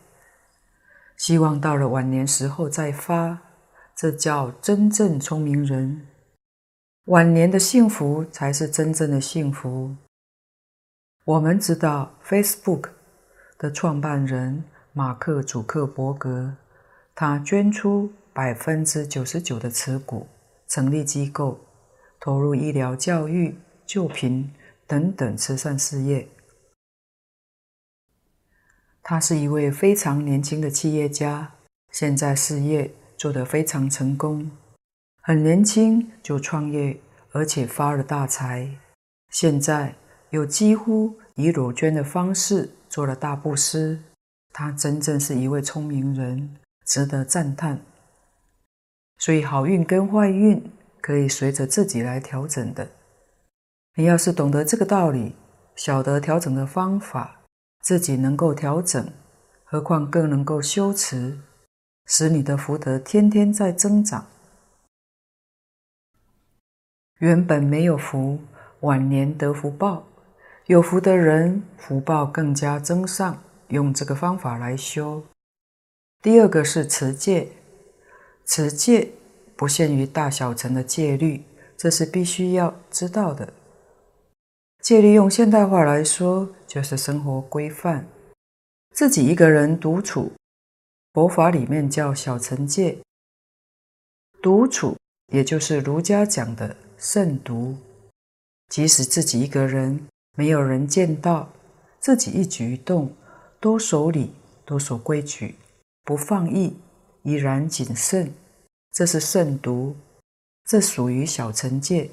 [1.17, 3.39] 希望到了晚年时候再发。
[3.95, 6.09] 这叫真正聪明人，
[7.05, 9.95] 晚年的幸福才是真正的幸福。
[11.25, 12.91] 我们知道，Facebook
[13.57, 16.57] 的创办人马克·祖克伯格，
[17.23, 20.27] 他捐出百分之九十九的持股，
[20.67, 21.61] 成立机构，
[22.19, 23.55] 投入医疗、教育、
[23.85, 24.51] 救贫
[24.87, 26.27] 等等慈善事业。
[29.03, 31.57] 他是一位非常年轻的企业家，
[31.91, 32.91] 现在事业。
[33.19, 34.51] 做得非常成功，
[35.21, 36.99] 很年轻就创业，
[37.33, 38.79] 而且发了大财。
[39.29, 39.95] 现在
[40.31, 44.01] 又几乎以裸捐的方式做了大布施，
[44.55, 46.57] 他真正是一位聪明人，
[46.91, 47.81] 值得赞叹。
[49.19, 52.89] 所以好运跟坏运可以随着自己来调整的。
[53.95, 55.37] 你要是懂得这个道理，
[55.77, 57.43] 晓得调整的方法，
[57.81, 59.09] 自己能够调整，
[59.63, 61.39] 何况更能够修持。
[62.07, 64.27] 使你的福德天天在增长。
[67.19, 68.41] 原本没有福，
[68.81, 70.03] 晚年得福报；
[70.67, 73.41] 有福的人，福报更加增上。
[73.69, 75.23] 用这个方法来修。
[76.23, 77.49] 第二个是持戒，
[78.45, 79.11] 持戒
[79.57, 81.43] 不限于大小乘的戒律，
[81.79, 83.55] 这是必须要知道的。
[84.83, 88.07] 戒律用现代话来说，就是生活规范，
[88.95, 90.33] 自己一个人独处。
[91.15, 92.99] 佛法里面叫小乘戒，
[94.43, 94.97] 独处
[95.33, 97.75] 也就是儒家讲的慎独。
[98.69, 100.07] 即使自己一个人，
[100.37, 101.51] 没有人见到，
[101.99, 103.17] 自己一举一动
[103.59, 104.35] 都守礼，
[104.67, 105.57] 都守规矩，
[106.11, 106.77] 不放逸，
[107.23, 108.35] 依然谨慎，
[108.91, 109.95] 这是慎独，
[110.65, 112.11] 这属于小乘戒。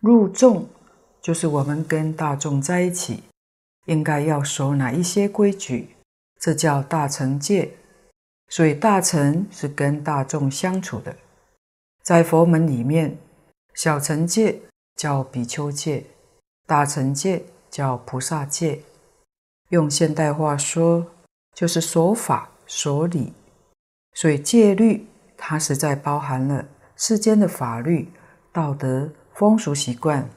[0.00, 0.68] 入众
[1.22, 3.22] 就是我们跟大众在一起，
[3.86, 5.94] 应该要守哪一些规矩，
[6.40, 7.76] 这叫大乘戒。
[8.48, 11.16] 所以大乘是跟大众相处的。
[12.02, 13.16] 在佛门里面，
[13.74, 14.60] 小乘戒
[14.96, 16.04] 叫比丘戒，
[16.66, 18.82] 大乘戒叫菩萨戒。
[19.68, 21.06] 用现代话说，
[21.54, 23.32] 就是守法守礼。
[24.12, 26.64] 所以戒律它实在包含了
[26.96, 28.12] 世间的法律、
[28.52, 29.10] 道德。
[29.34, 30.30] 风俗习惯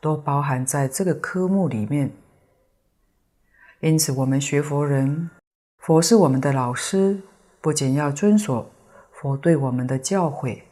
[0.00, 2.10] 都包含在这个科目里面，
[3.78, 5.30] 因此我们学佛人，
[5.78, 7.22] 佛是我们的老师，
[7.60, 8.68] 不仅要遵守
[9.12, 10.62] 佛对我们的教诲，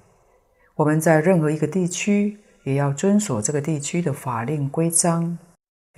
[0.75, 5.39] 我们在任何一个地区也要遵守这个地区的法令规章，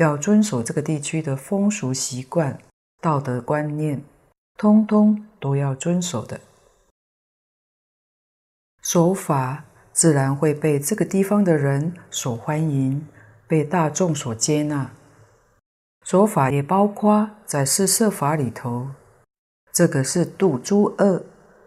[0.00, 2.58] 要遵守这个地区的风俗习惯、
[3.02, 4.02] 道德观念，
[4.56, 6.40] 通通都要遵守的，
[8.82, 9.64] 守法。
[9.92, 13.06] 自然会被这个地方的人所欢迎，
[13.46, 14.92] 被大众所接纳。
[16.06, 18.88] 守法也包括在四摄法里头，
[19.72, 21.22] 这个是度诸恶，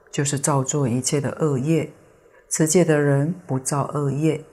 [0.10, 1.92] 就是造作一切的恶业。
[2.50, 4.44] 持戒的人不造恶业，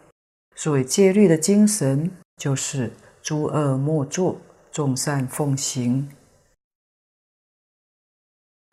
[0.57, 4.41] 所以戒律的精神就是诸恶莫作，
[4.73, 6.11] 众善奉行。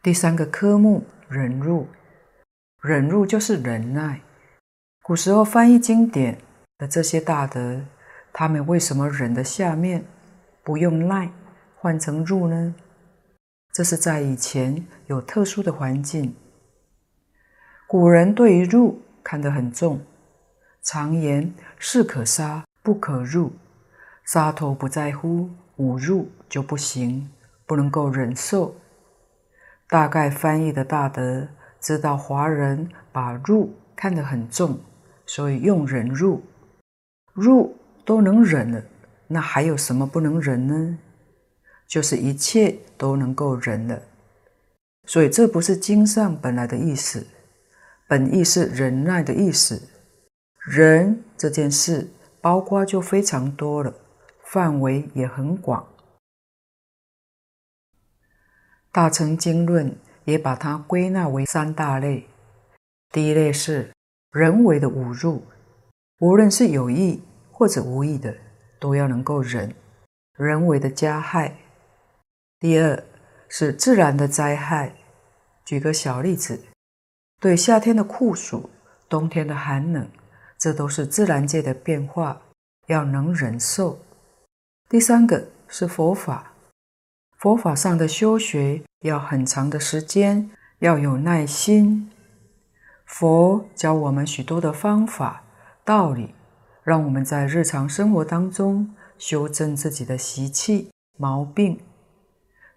[0.01, 1.87] 第三个科目忍辱，
[2.81, 4.21] 忍辱就是忍耐。
[5.03, 6.37] 古时候翻译经典
[6.77, 7.81] 的这些大德，
[8.31, 10.05] 他们为什么忍的下面
[10.63, 11.31] 不用耐
[11.75, 12.75] 换成辱呢？
[13.73, 16.35] 这是在以前有特殊的环境。
[17.85, 20.01] 古人对于辱看得很重，
[20.81, 23.51] 常言士可杀不可辱，
[24.27, 27.29] 杀头不在乎，侮辱就不行，
[27.65, 28.75] 不能够忍受。
[29.89, 31.47] 大概翻译的大德
[31.79, 34.77] 知道华人把入看得很重。
[35.25, 36.41] 所以用忍辱，
[37.33, 37.75] 入
[38.05, 38.81] 都能忍了，
[39.27, 40.97] 那还有什么不能忍呢？
[41.85, 44.01] 就是一切都能够忍了。
[45.05, 47.27] 所以这不是经上本来的意思，
[48.07, 49.81] 本意是忍耐的意思。
[50.65, 52.09] 忍这件事
[52.41, 53.93] 包括就非常多了，
[54.51, 55.85] 范围也很广。
[58.91, 59.95] 大乘经论
[60.25, 62.27] 也把它归纳为三大类，
[63.11, 63.91] 第一类是。
[64.31, 65.41] 人为的侮辱，
[66.19, 68.35] 无论是有意或者无意的，
[68.79, 69.73] 都要能够忍。
[70.35, 71.57] 人为的加害。
[72.59, 73.03] 第二
[73.47, 74.93] 是自然的灾害。
[75.65, 76.61] 举个小例子，
[77.39, 78.69] 对夏天的酷暑、
[79.09, 80.07] 冬天的寒冷，
[80.57, 82.41] 这都是自然界的变化，
[82.87, 83.97] 要能忍受。
[84.89, 86.53] 第三个是佛法，
[87.37, 92.09] 佛法上的修学要很长的时间，要有耐心。
[93.05, 95.43] 佛教我们许多的方法、
[95.83, 96.33] 道理，
[96.83, 101.77] 让我们在日常生活当中修正自己的习气、毛病。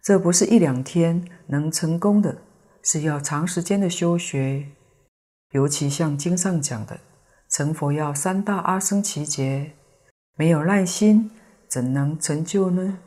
[0.03, 2.39] 这不是一两天能成功的，
[2.83, 4.67] 是要长时间的修学。
[5.53, 6.99] 尤其像经上讲的，
[7.49, 9.75] 成佛要三大阿僧祇劫，
[10.37, 11.31] 没有耐心，
[11.71, 12.99] 怎能成就呢？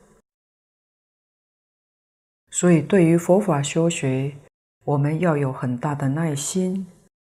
[2.50, 4.38] 所以，对于佛法修学，
[4.86, 6.88] 我们要有很大的耐心。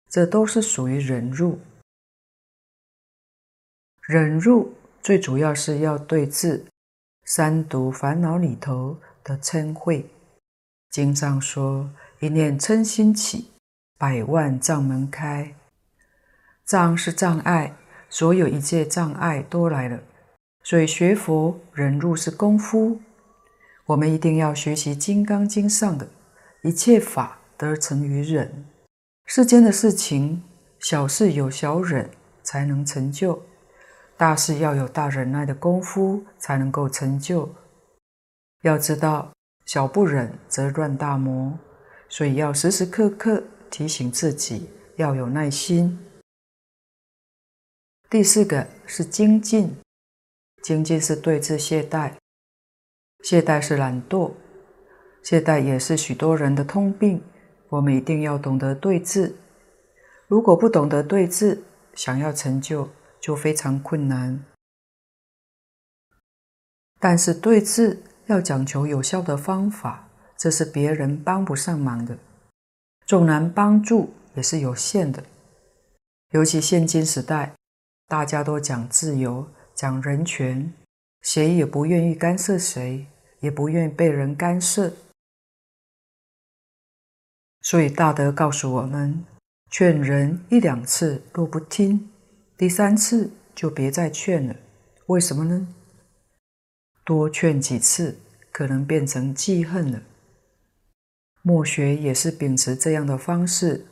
[0.08, 1.60] 这都是属于忍辱。
[4.00, 4.72] 忍辱
[5.02, 6.64] 最主要是要对治
[7.26, 10.02] 三毒烦恼里头的嗔恚。
[10.88, 13.52] 经上说：“一念嗔心起，
[13.98, 15.54] 百万障门开。”
[16.64, 17.76] 障是障碍，
[18.08, 20.02] 所有一切障碍都来了。
[20.68, 23.00] 所以学佛忍辱是功夫。
[23.86, 26.06] 我们一定要学习《金刚经》上的
[26.62, 28.66] 一切法得成于忍。
[29.24, 30.42] 世间的事情，
[30.78, 32.10] 小事有小忍
[32.42, 33.40] 才能成就，
[34.18, 37.48] 大事要有大忍耐的功夫才能够成就。
[38.60, 39.32] 要知道，
[39.64, 41.56] 小不忍则乱大谋，
[42.10, 45.98] 所以要时时刻刻提醒自己要有耐心。
[48.10, 49.74] 第四个是精进，
[50.68, 52.12] 精进是对治懈怠，
[53.24, 54.34] 懈怠是懒惰，
[55.22, 57.22] 懈怠也是许多人的通病。
[57.70, 59.34] 我们一定要懂得对治，
[60.26, 61.62] 如果不懂得对治，
[61.94, 64.44] 想要成就就非常困难。
[67.00, 72.18] 但是对治要讲求有效的方法，这是别人帮不上忙的，
[73.06, 75.24] 纵然帮助也是有限的。
[76.32, 77.54] 尤其现今时代，
[78.06, 79.48] 大家都讲自由、
[79.78, 80.74] 讲人权，
[81.20, 83.06] 谁也不愿意干涉谁，
[83.38, 84.92] 也不愿意被人干涉。
[87.60, 89.24] 所以大德告诉我们，
[89.70, 92.10] 劝人一两次若不听，
[92.56, 94.56] 第三次就别再劝了。
[95.06, 95.68] 为什么呢？
[97.04, 98.18] 多劝几次，
[98.50, 100.02] 可能变成记恨了。
[101.42, 103.86] 默学也是秉持这样的方式，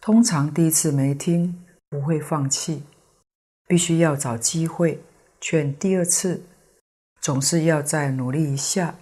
[0.00, 2.84] 通常第一次没听，不会放弃，
[3.66, 5.02] 必须要找机会
[5.40, 6.42] 劝第二次，
[7.20, 8.94] 总是要再努力一下。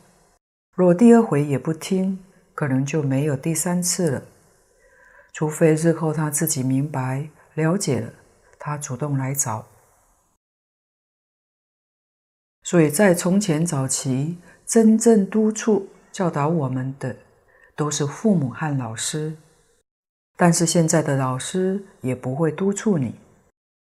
[0.75, 2.23] 若第二回也不听，
[2.55, 4.23] 可能就没有第三次了。
[5.33, 8.13] 除非日后他自己明白了解了，
[8.59, 9.67] 他主动来找。
[12.63, 17.17] 所以在从前早期，真正督促教导我们的，
[17.75, 19.37] 都是父母和老师。
[20.37, 23.15] 但是现在的老师也不会督促你，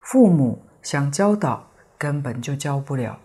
[0.02, 1.71] 父母想教导
[2.02, 3.20] 根本就教不了。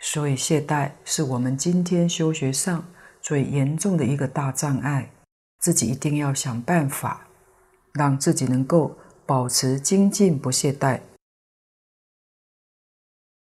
[0.00, 2.84] 所以懈怠是我们今天修学上。
[3.20, 5.10] 最严重的一个大障碍，
[5.58, 7.26] 自己一定要想办法，
[7.92, 8.96] 让自己能够
[9.26, 11.00] 保持精进不懈怠。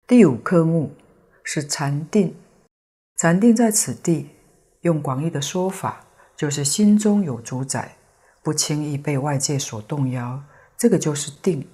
[0.07, 0.95] 第五科目
[1.43, 2.35] 是禅定，
[3.17, 4.31] 禅定在此地
[4.83, 6.07] 用广义的说法，
[6.37, 7.97] 就是心中有主宰，
[8.43, 10.43] 不轻易被外界所动摇，
[10.79, 11.69] 这个就是定。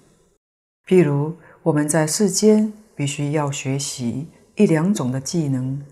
[0.87, 5.83] 譬如我们在世间必须要学习一两种的技能。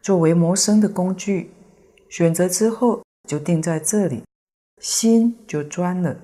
[0.00, 1.50] 作为谋生的工具，
[2.08, 4.22] 选择之后就定在这里，
[4.78, 6.16] 心就专了，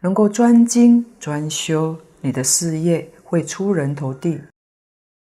[0.00, 4.42] 能够专精专修，你的事业会出人头地。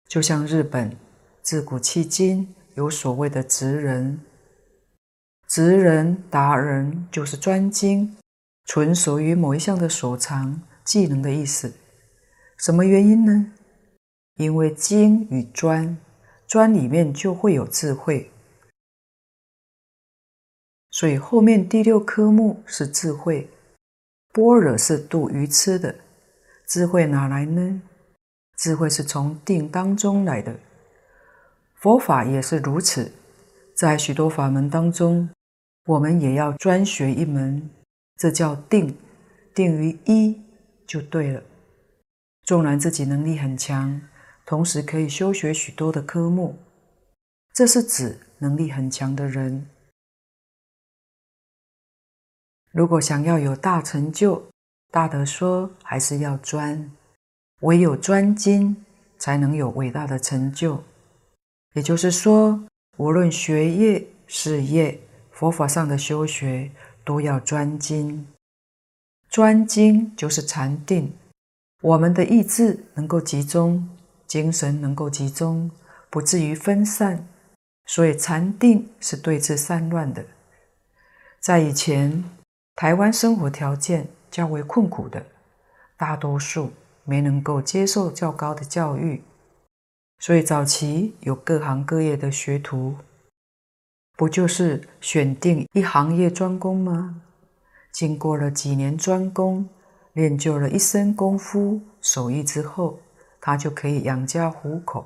[0.09, 0.93] 就像日本
[1.41, 4.19] 自古迄今有所谓的职人，
[5.47, 8.17] 职人达人就是专精，
[8.65, 11.71] 纯熟于某一项的所长技能的意思。
[12.57, 13.51] 什么原因呢？
[14.35, 15.97] 因为精与专。
[16.47, 18.31] 专里面就会有智慧，
[20.89, 23.49] 所以后面第六科目是智慧。
[24.31, 25.93] 般若是度愚痴的，
[26.65, 27.81] 智慧哪来呢？
[28.55, 30.57] 智慧是从定当中来的。
[31.75, 33.11] 佛法也是如此，
[33.75, 35.29] 在许多法门当中，
[35.87, 37.69] 我们也要专学一门，
[38.15, 38.97] 这叫定，
[39.53, 40.41] 定于一
[40.85, 41.43] 就对了。
[42.47, 44.01] 纵然自己能力很强。
[44.45, 46.57] 同时可以修学许多的科目，
[47.53, 49.69] 这是指能力很强的人。
[52.71, 54.49] 如果想要有大成就，
[54.89, 56.89] 大德说还是要专，
[57.59, 58.85] 唯有专精
[59.17, 60.81] 才能有伟大的成就。
[61.73, 62.63] 也就是说，
[62.95, 64.97] 无论学业、事业、
[65.31, 66.71] 佛法上的修学，
[67.03, 68.25] 都要专精。
[69.27, 71.13] 专精就是禅定，
[71.81, 73.87] 我们的意志能够集中。
[74.27, 75.71] 精神能够集中，
[76.09, 77.25] 不至于分散，
[77.85, 80.25] 所以禅定是对治散乱的。
[81.39, 82.25] 在以前，
[82.75, 85.25] 台湾生活条件较为困苦的，
[85.95, 86.73] 大多数
[87.05, 89.23] 没能够接受较高的教育，
[90.19, 92.97] 所以早期有各行各业的学徒，
[94.17, 97.21] 不就是选定一行业专攻吗？
[97.93, 99.69] 经过了几年专攻，
[100.17, 102.99] 练就了一身功夫手艺之后。
[103.39, 105.05] 他就可以养家糊口，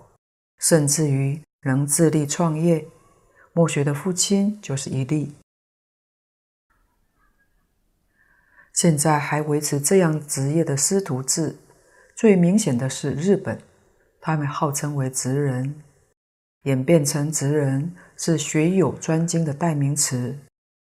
[0.58, 2.88] 甚至于能自立创业。
[3.54, 5.36] 默学的父亲就是一例。
[8.74, 11.56] 现在还维持这样职业的师徒制，
[12.16, 13.62] 最明显的是日本，
[14.20, 15.84] 他们号称为职人，
[16.64, 20.36] 演变成职人是学有专精的代名词，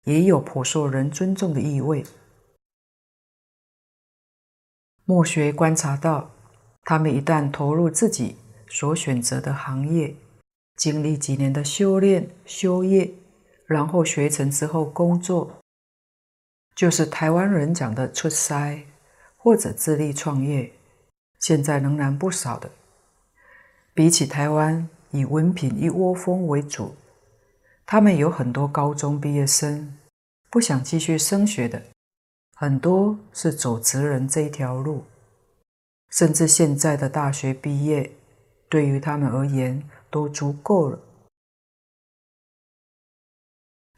[0.03, 2.03] 也有颇受人尊重的意味。
[5.08, 6.30] 默学观察到。
[6.84, 8.36] 他们一旦投入自己
[8.68, 10.14] 所选择的行业，
[10.76, 13.14] 经历几年的修炼、修业，
[13.66, 15.60] 然后学成之后工作，
[16.76, 18.53] 就是台湾人讲的出师
[19.38, 20.74] 或者自立创业，
[21.39, 22.70] 现在仍然不少的。
[23.93, 26.95] 比起台湾以文凭一窝蜂为主，
[27.86, 29.97] 他们有很多高中毕业生
[30.49, 31.82] 不想继续升学的，
[32.60, 35.03] 很多是走职人这一条路。
[36.10, 38.10] 甚至现在的大学毕业，
[38.68, 40.97] 对于他们而言都足够了。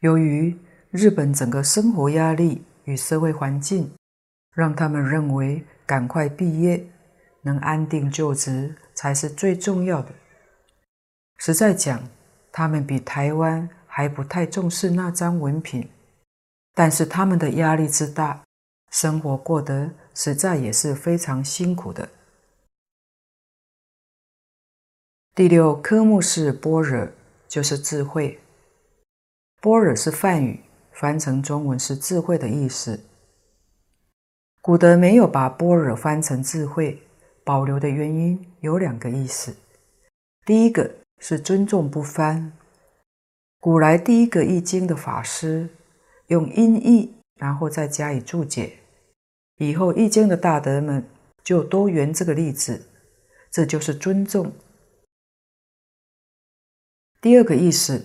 [0.00, 0.54] 由于
[0.90, 3.90] 日本整个生活压力与社会环境，
[4.52, 6.84] 让他们认为赶快毕业，
[7.42, 10.12] 能安定就职才是最重要的。
[11.38, 12.02] 实在讲，
[12.52, 15.88] 他们比台湾还不太重视那张文凭，
[16.74, 18.42] 但是他们的压力之大，
[18.90, 22.08] 生活过得实在也是非常辛苦的。
[25.34, 27.08] 第六科目是般若，
[27.48, 28.40] 就是智慧。
[29.60, 30.60] 般若是梵语，
[30.92, 33.00] 翻成中文是智慧的意思。
[34.60, 37.00] 古德没有把般若翻成智慧，
[37.44, 39.54] 保留的原因有两个意思。
[40.44, 42.52] 第一个是尊重不翻，
[43.60, 45.70] 古来第一个译经的法师
[46.26, 48.79] 用音译，然后再加以注解，
[49.60, 51.04] 以后译经的大德们
[51.44, 52.82] 就多缘这个例子，
[53.50, 54.50] 这就是尊重。
[57.20, 58.02] 第二个意思，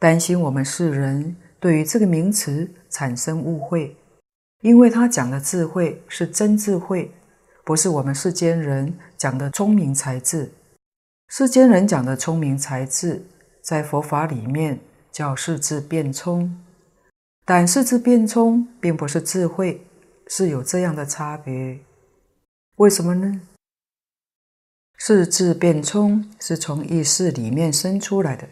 [0.00, 3.96] 担心我们世人对于这个名词产生误会。
[4.62, 7.12] 因为他讲的智慧是真智慧，
[7.64, 10.50] 不是我们世间人讲的聪明才智。
[11.28, 13.24] 世间人讲的聪明才智，
[13.62, 14.80] 在佛法里面
[15.12, 16.60] 叫识智辩聪，
[17.44, 19.80] 但识智辩聪并不是智慧，
[20.28, 21.80] 是有这样的差别。
[22.76, 23.40] 为什么呢？
[24.98, 28.48] 识智变聪是从意识里面生出来的，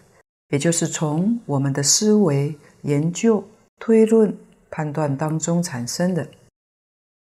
[0.49, 3.49] 也就是从我们的思维、研究、
[3.79, 4.37] 推论。
[4.69, 6.29] 判断当中产生的。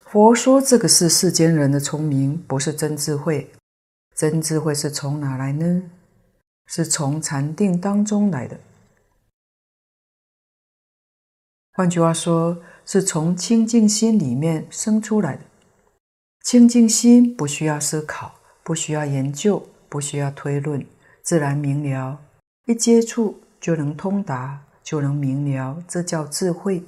[0.06, 3.52] 佛说这个是世间人的聪明，不是真智慧。
[4.16, 5.84] 真智慧是从哪来呢？
[6.68, 8.58] 是从禅定当中来的。
[11.74, 15.42] 换句话说，是从清净心里面生出来的。
[16.44, 20.86] 清净心不需要思考，不需要研究，不需要推论，
[21.22, 22.20] 自然明了，
[22.66, 26.84] 一接触就能通达，就能明了，这叫智慧。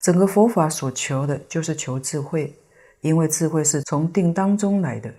[0.00, 2.54] 整个佛法所求的就是求智慧，
[3.00, 5.14] 因为智慧是从定当中来的。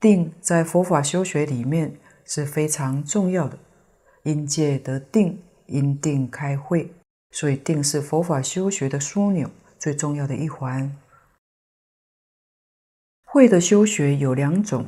[0.00, 3.58] 定在佛法修学里面是非常重要的，
[4.24, 6.90] 因戒得定，因定开慧，
[7.30, 10.96] 所以定是佛法修学的枢纽，最重要的一环。
[13.24, 14.86] 慧的修学有两种，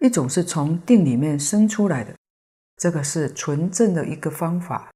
[0.00, 2.14] 一种是从定里面生出来的，
[2.76, 4.90] 这个是纯正的一个方法，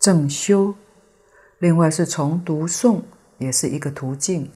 [0.00, 0.74] 正修。
[1.60, 3.02] 另外是从读诵，
[3.38, 4.50] 也是一个途径。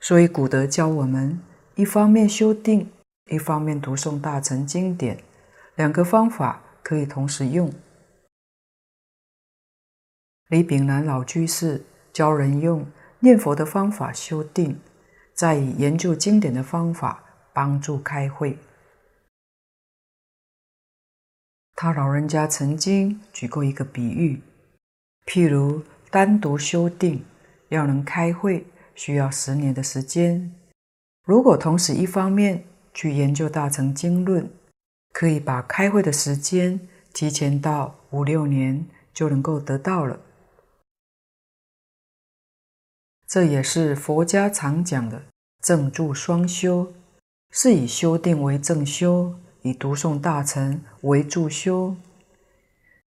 [0.00, 1.40] 所以古德教我们，
[1.74, 2.90] 一方面修定，
[3.30, 5.22] 一方面读诵大乘经典，
[5.76, 7.70] 两个方法可以同时用。
[10.48, 12.86] 李炳南老居士教人用
[13.20, 14.80] 念佛的方法修定，
[15.32, 18.58] 再以研究经典的方法帮助开会。
[21.74, 24.40] 他老人家曾经举过一个比喻，
[25.26, 25.82] 譬如。
[26.10, 27.24] 单独修定
[27.70, 28.64] 要能开会，
[28.94, 30.54] 需要十年的时间。
[31.24, 34.48] 如果同时一方面去研究大乘经论，
[35.12, 36.78] 可以把开会的时间
[37.12, 40.20] 提前到五六年就能够得到了。
[43.26, 45.22] 这也是佛家常讲的
[45.60, 46.92] 正助双修，
[47.50, 51.96] 是以修定为正修，以读诵大乘为助修。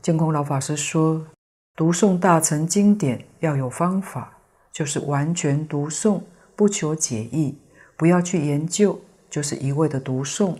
[0.01, 1.27] 净空老法师说。
[1.75, 4.37] 读诵大乘经典要有方法，
[4.71, 6.21] 就是完全读诵，
[6.55, 7.57] 不求解义，
[7.97, 10.55] 不要去研究，就是一味的读诵。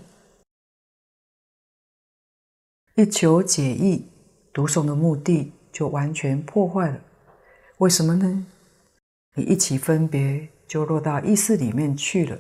[2.96, 4.08] 一求解义，
[4.52, 7.00] 读诵的目的就完全破坏了。
[7.78, 8.48] 为什么呢？
[9.36, 12.38] 你一起分别，就落到意识里面去了。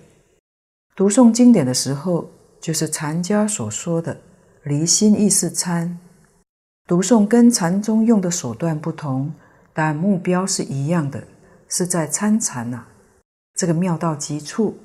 [0.95, 2.29] 读诵经典的时候，
[2.61, 4.15] 就是禅家所说的
[4.63, 5.97] 离心意识参。
[6.87, 9.33] 读诵跟禅宗用的手段不同，
[9.73, 11.23] 但目标是一样的，
[11.67, 12.85] 是在参禅呐。
[13.55, 14.77] 这个妙到极处。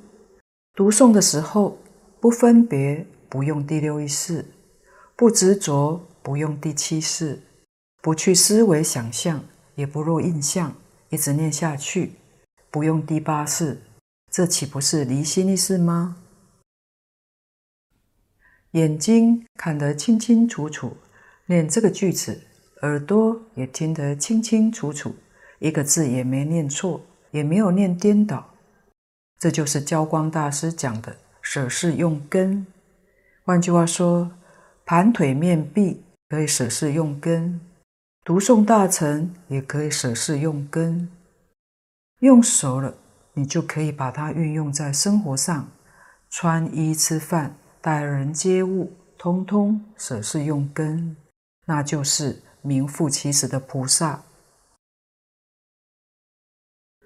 [0.74, 1.76] 读诵的时候
[2.20, 4.44] 不分别，不用第六意识；
[5.14, 7.36] 不执着，不用第七识；
[8.00, 9.42] 不去思维想象，
[9.74, 10.72] 也不落印象，
[11.10, 12.12] 一直念下去，
[12.70, 13.80] 不用第八式。
[14.30, 16.16] 这岂不是离心意识吗？
[18.72, 20.96] 眼睛看得清清楚楚。
[21.46, 22.42] 念这个句子，
[22.82, 25.14] 耳朵也听得清清楚楚，
[25.58, 27.00] 一个字也没念错，
[27.30, 28.50] 也没有念颠倒。
[29.38, 32.66] 这就是教光大师讲的“舍事用根”。
[33.46, 34.30] 换句话说，
[34.84, 37.58] 盘腿面壁可以舍事用根，
[38.28, 41.10] 读诵大乘也可以舍事用根。
[42.20, 42.92] 用熟了，
[43.32, 45.66] 你就可以把它运用在生活上，
[46.28, 51.16] 穿衣吃饭、待人接物，通通舍事用根。
[51.64, 54.22] 那就是名副其实的菩萨。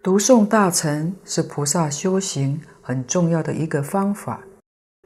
[0.02, 4.42] 读诵大乘是菩萨修行很重要的一个方法，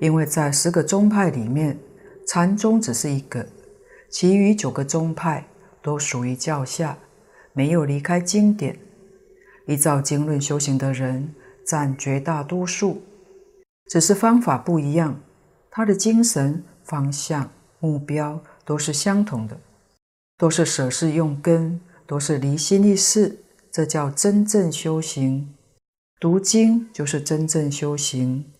[0.01, 1.79] 因为在十个宗派里面，
[2.27, 3.47] 禅宗只是一个，
[4.11, 5.47] 其余九个宗派
[5.87, 6.99] 都属于教下，
[7.53, 8.77] 没有离开经典，
[9.69, 11.33] 依照经论修行的人
[11.65, 13.01] 占绝大多数，
[13.87, 15.21] 只是方法不一样，
[15.71, 18.43] 他的精神方向目标。
[18.67, 19.61] 都是相同的，
[20.37, 25.55] 都是舍事用根，都是离心意识，这叫真正修行。
[26.19, 28.53] 读经就是真正修行。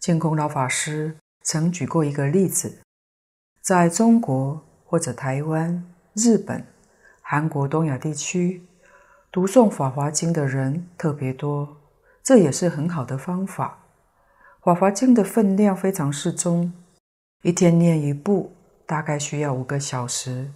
[0.00, 2.80] 净空老法师曾举过一个例子，
[3.68, 6.64] 在中国或者台湾、日本、
[7.20, 8.62] 韩国、东亚地区，
[9.30, 11.76] 读诵《法华经》的人特别多，
[12.22, 13.78] 这也是很好的方法。
[14.64, 16.72] 《法华经》的分量非常适中，
[17.42, 18.52] 一天念一部，
[18.86, 20.50] 大概需要五个小时。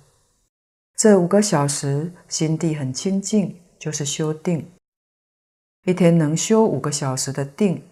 [0.97, 4.67] 这五个小时心地很清净，就是修定。
[5.85, 7.83] 一天能修五个小时的定，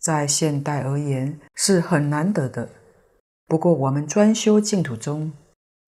[0.00, 2.68] 在现代而言是很难得的。
[3.46, 5.32] 不过我们专修净土宗，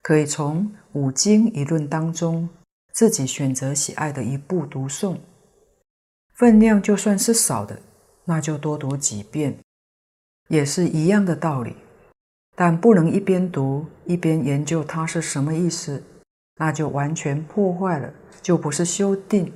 [0.01, 2.47] 可以从五经一论当中
[2.93, 5.17] 自己选择喜爱的一部读诵，
[6.35, 7.79] 分量就算是少的，
[8.25, 9.57] 那就多读几遍，
[10.49, 11.75] 也是一样的道理。
[12.55, 16.03] 但不能一边读一边研究它是什么意思。
[16.59, 19.53] 那就完全破坏了，就不是修定，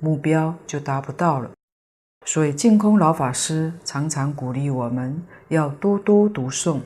[0.00, 1.50] 目标就达不到了。
[2.26, 6.80] 所以净空老法师常常鼓励我们要多多读诵。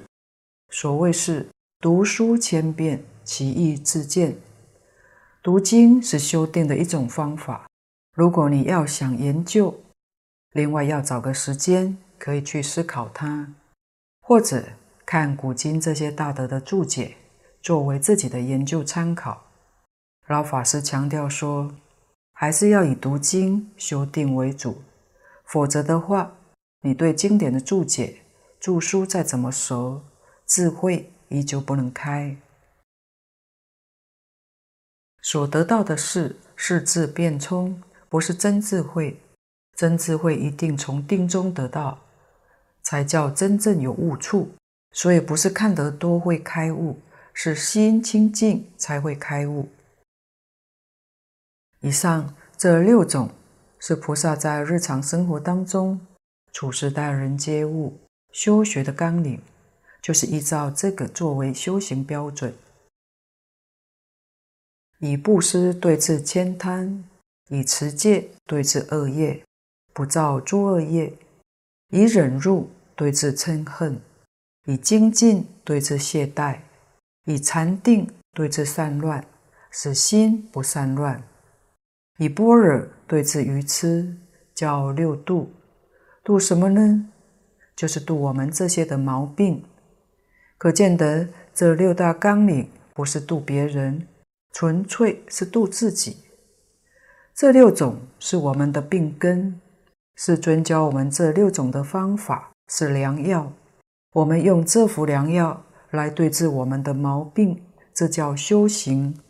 [0.70, 1.48] 所谓是
[1.80, 4.36] 读书千遍，其义自见。
[5.42, 7.66] 读经是修定的一种方法。
[8.12, 9.82] 如果你要想研究，
[10.52, 13.54] 另外要找个时间可以去思考它，
[14.20, 14.64] 或者
[15.04, 17.16] 看古今这些大德的注解，
[17.62, 19.44] 作为自己的研究参考。
[20.26, 21.72] 老法师强调说，
[22.32, 24.82] 还是要以读经修定为主，
[25.44, 26.32] 否则的话，
[26.80, 28.22] 你对经典的注解、
[28.58, 30.02] 注疏再怎么熟，
[30.46, 32.36] 智慧依旧不能开。
[35.20, 39.20] 所得到的是识智辩聪，不是真智慧。
[39.74, 41.98] 真智慧一定从定中得到，
[42.82, 44.50] 才叫真正有悟处。
[44.92, 46.98] 所以不是看得多会开悟，
[47.34, 49.68] 是心清净才会开悟。
[51.80, 53.30] 以上这六种
[53.78, 56.00] 是菩萨在日常生活当中
[56.52, 58.00] 处事待人接物、
[58.32, 59.42] 修学的纲领，
[60.06, 62.54] 就是依照这个作为修行标准：
[65.00, 67.02] 以布施对治慳贪，
[67.48, 69.42] 以持戒对治恶业，
[69.92, 71.10] 不造诸恶业；
[71.88, 74.00] 以忍辱对治嗔恨，
[74.66, 76.60] 以精进对治懈怠，
[77.24, 79.26] 以禅定对治散乱，
[79.72, 81.20] 使心不散乱。
[82.18, 84.16] 以般若对治愚痴，
[84.54, 85.52] 叫六度。
[86.22, 87.10] 度什么呢？
[87.74, 89.64] 就是度我们这些的毛病。
[90.58, 94.06] 可见得这六大纲领不是度别人，
[94.52, 96.16] 纯粹是度自己。
[97.34, 99.60] 这六种是我们的病根，
[100.14, 103.52] 世尊教我们这六种的方法是良药。
[104.12, 109.20] 我们用这副良药来对治我们的毛病，这叫修行。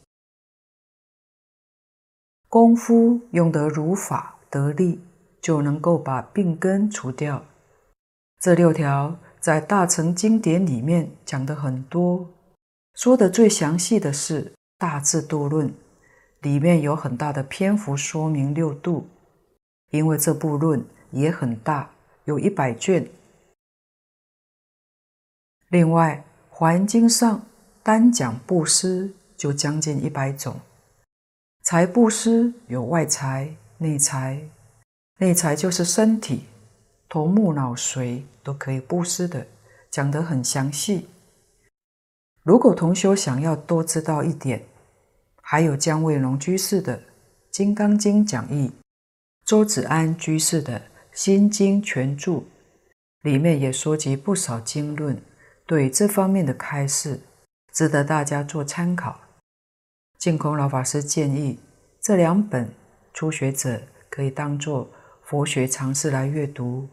[2.48, 5.00] 功夫用得如法得力，
[5.40, 7.44] 就能够把病根除掉。
[8.40, 12.28] 这六条在大乘经典里面讲的很多，
[12.96, 14.44] 说的最详细的是
[14.76, 15.68] 《大智度论》，
[16.40, 19.06] 里面有很大的篇幅说明六度。
[19.90, 21.88] 因为这部论也很大，
[22.24, 23.08] 有一百卷。
[25.68, 27.46] 另外，《华严经》上
[27.84, 30.56] 单讲布施就将近一百种。
[31.62, 34.42] 财布施有外财、内财，
[35.18, 36.46] 内财就是身体，
[37.08, 39.46] 头目脑髓都可以布施的，
[39.90, 41.08] 讲得很详细。
[42.42, 44.64] 如果同修想要多知道一点，
[45.40, 46.98] 还有姜维龙居士的
[47.50, 48.68] 《金刚经讲义》，
[49.44, 50.78] 周子安居士的
[51.12, 52.40] 《心经全注》，
[53.22, 55.20] 里面也说及不少经论，
[55.66, 57.20] 对这方面的开示，
[57.72, 59.20] 值得大家做参考。
[60.18, 61.58] 净空老法师建议，
[62.00, 62.72] 这两本
[63.12, 63.80] 初学者
[64.10, 64.90] 可以当作
[65.22, 66.88] 佛学常识来阅读，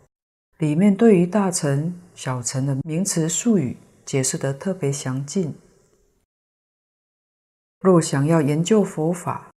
[0.59, 3.75] 里面对于大乘、小乘的名词术语
[4.05, 5.53] 解释得特别详尽。
[7.79, 9.49] 若想要研究佛法，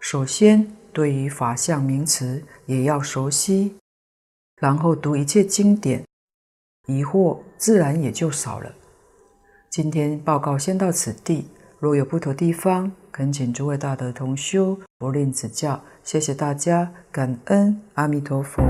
[0.00, 3.76] 首先对于法相名词也要熟悉，
[4.56, 6.04] 然后读一切经典，
[6.86, 8.72] 疑惑自然也就少了。
[9.68, 11.48] 今天报告先到此地。
[11.78, 15.84] 若有不妥地方，恳请诸位大德同修，不吝指教。
[16.02, 18.62] 谢谢大家，感恩阿弥陀佛。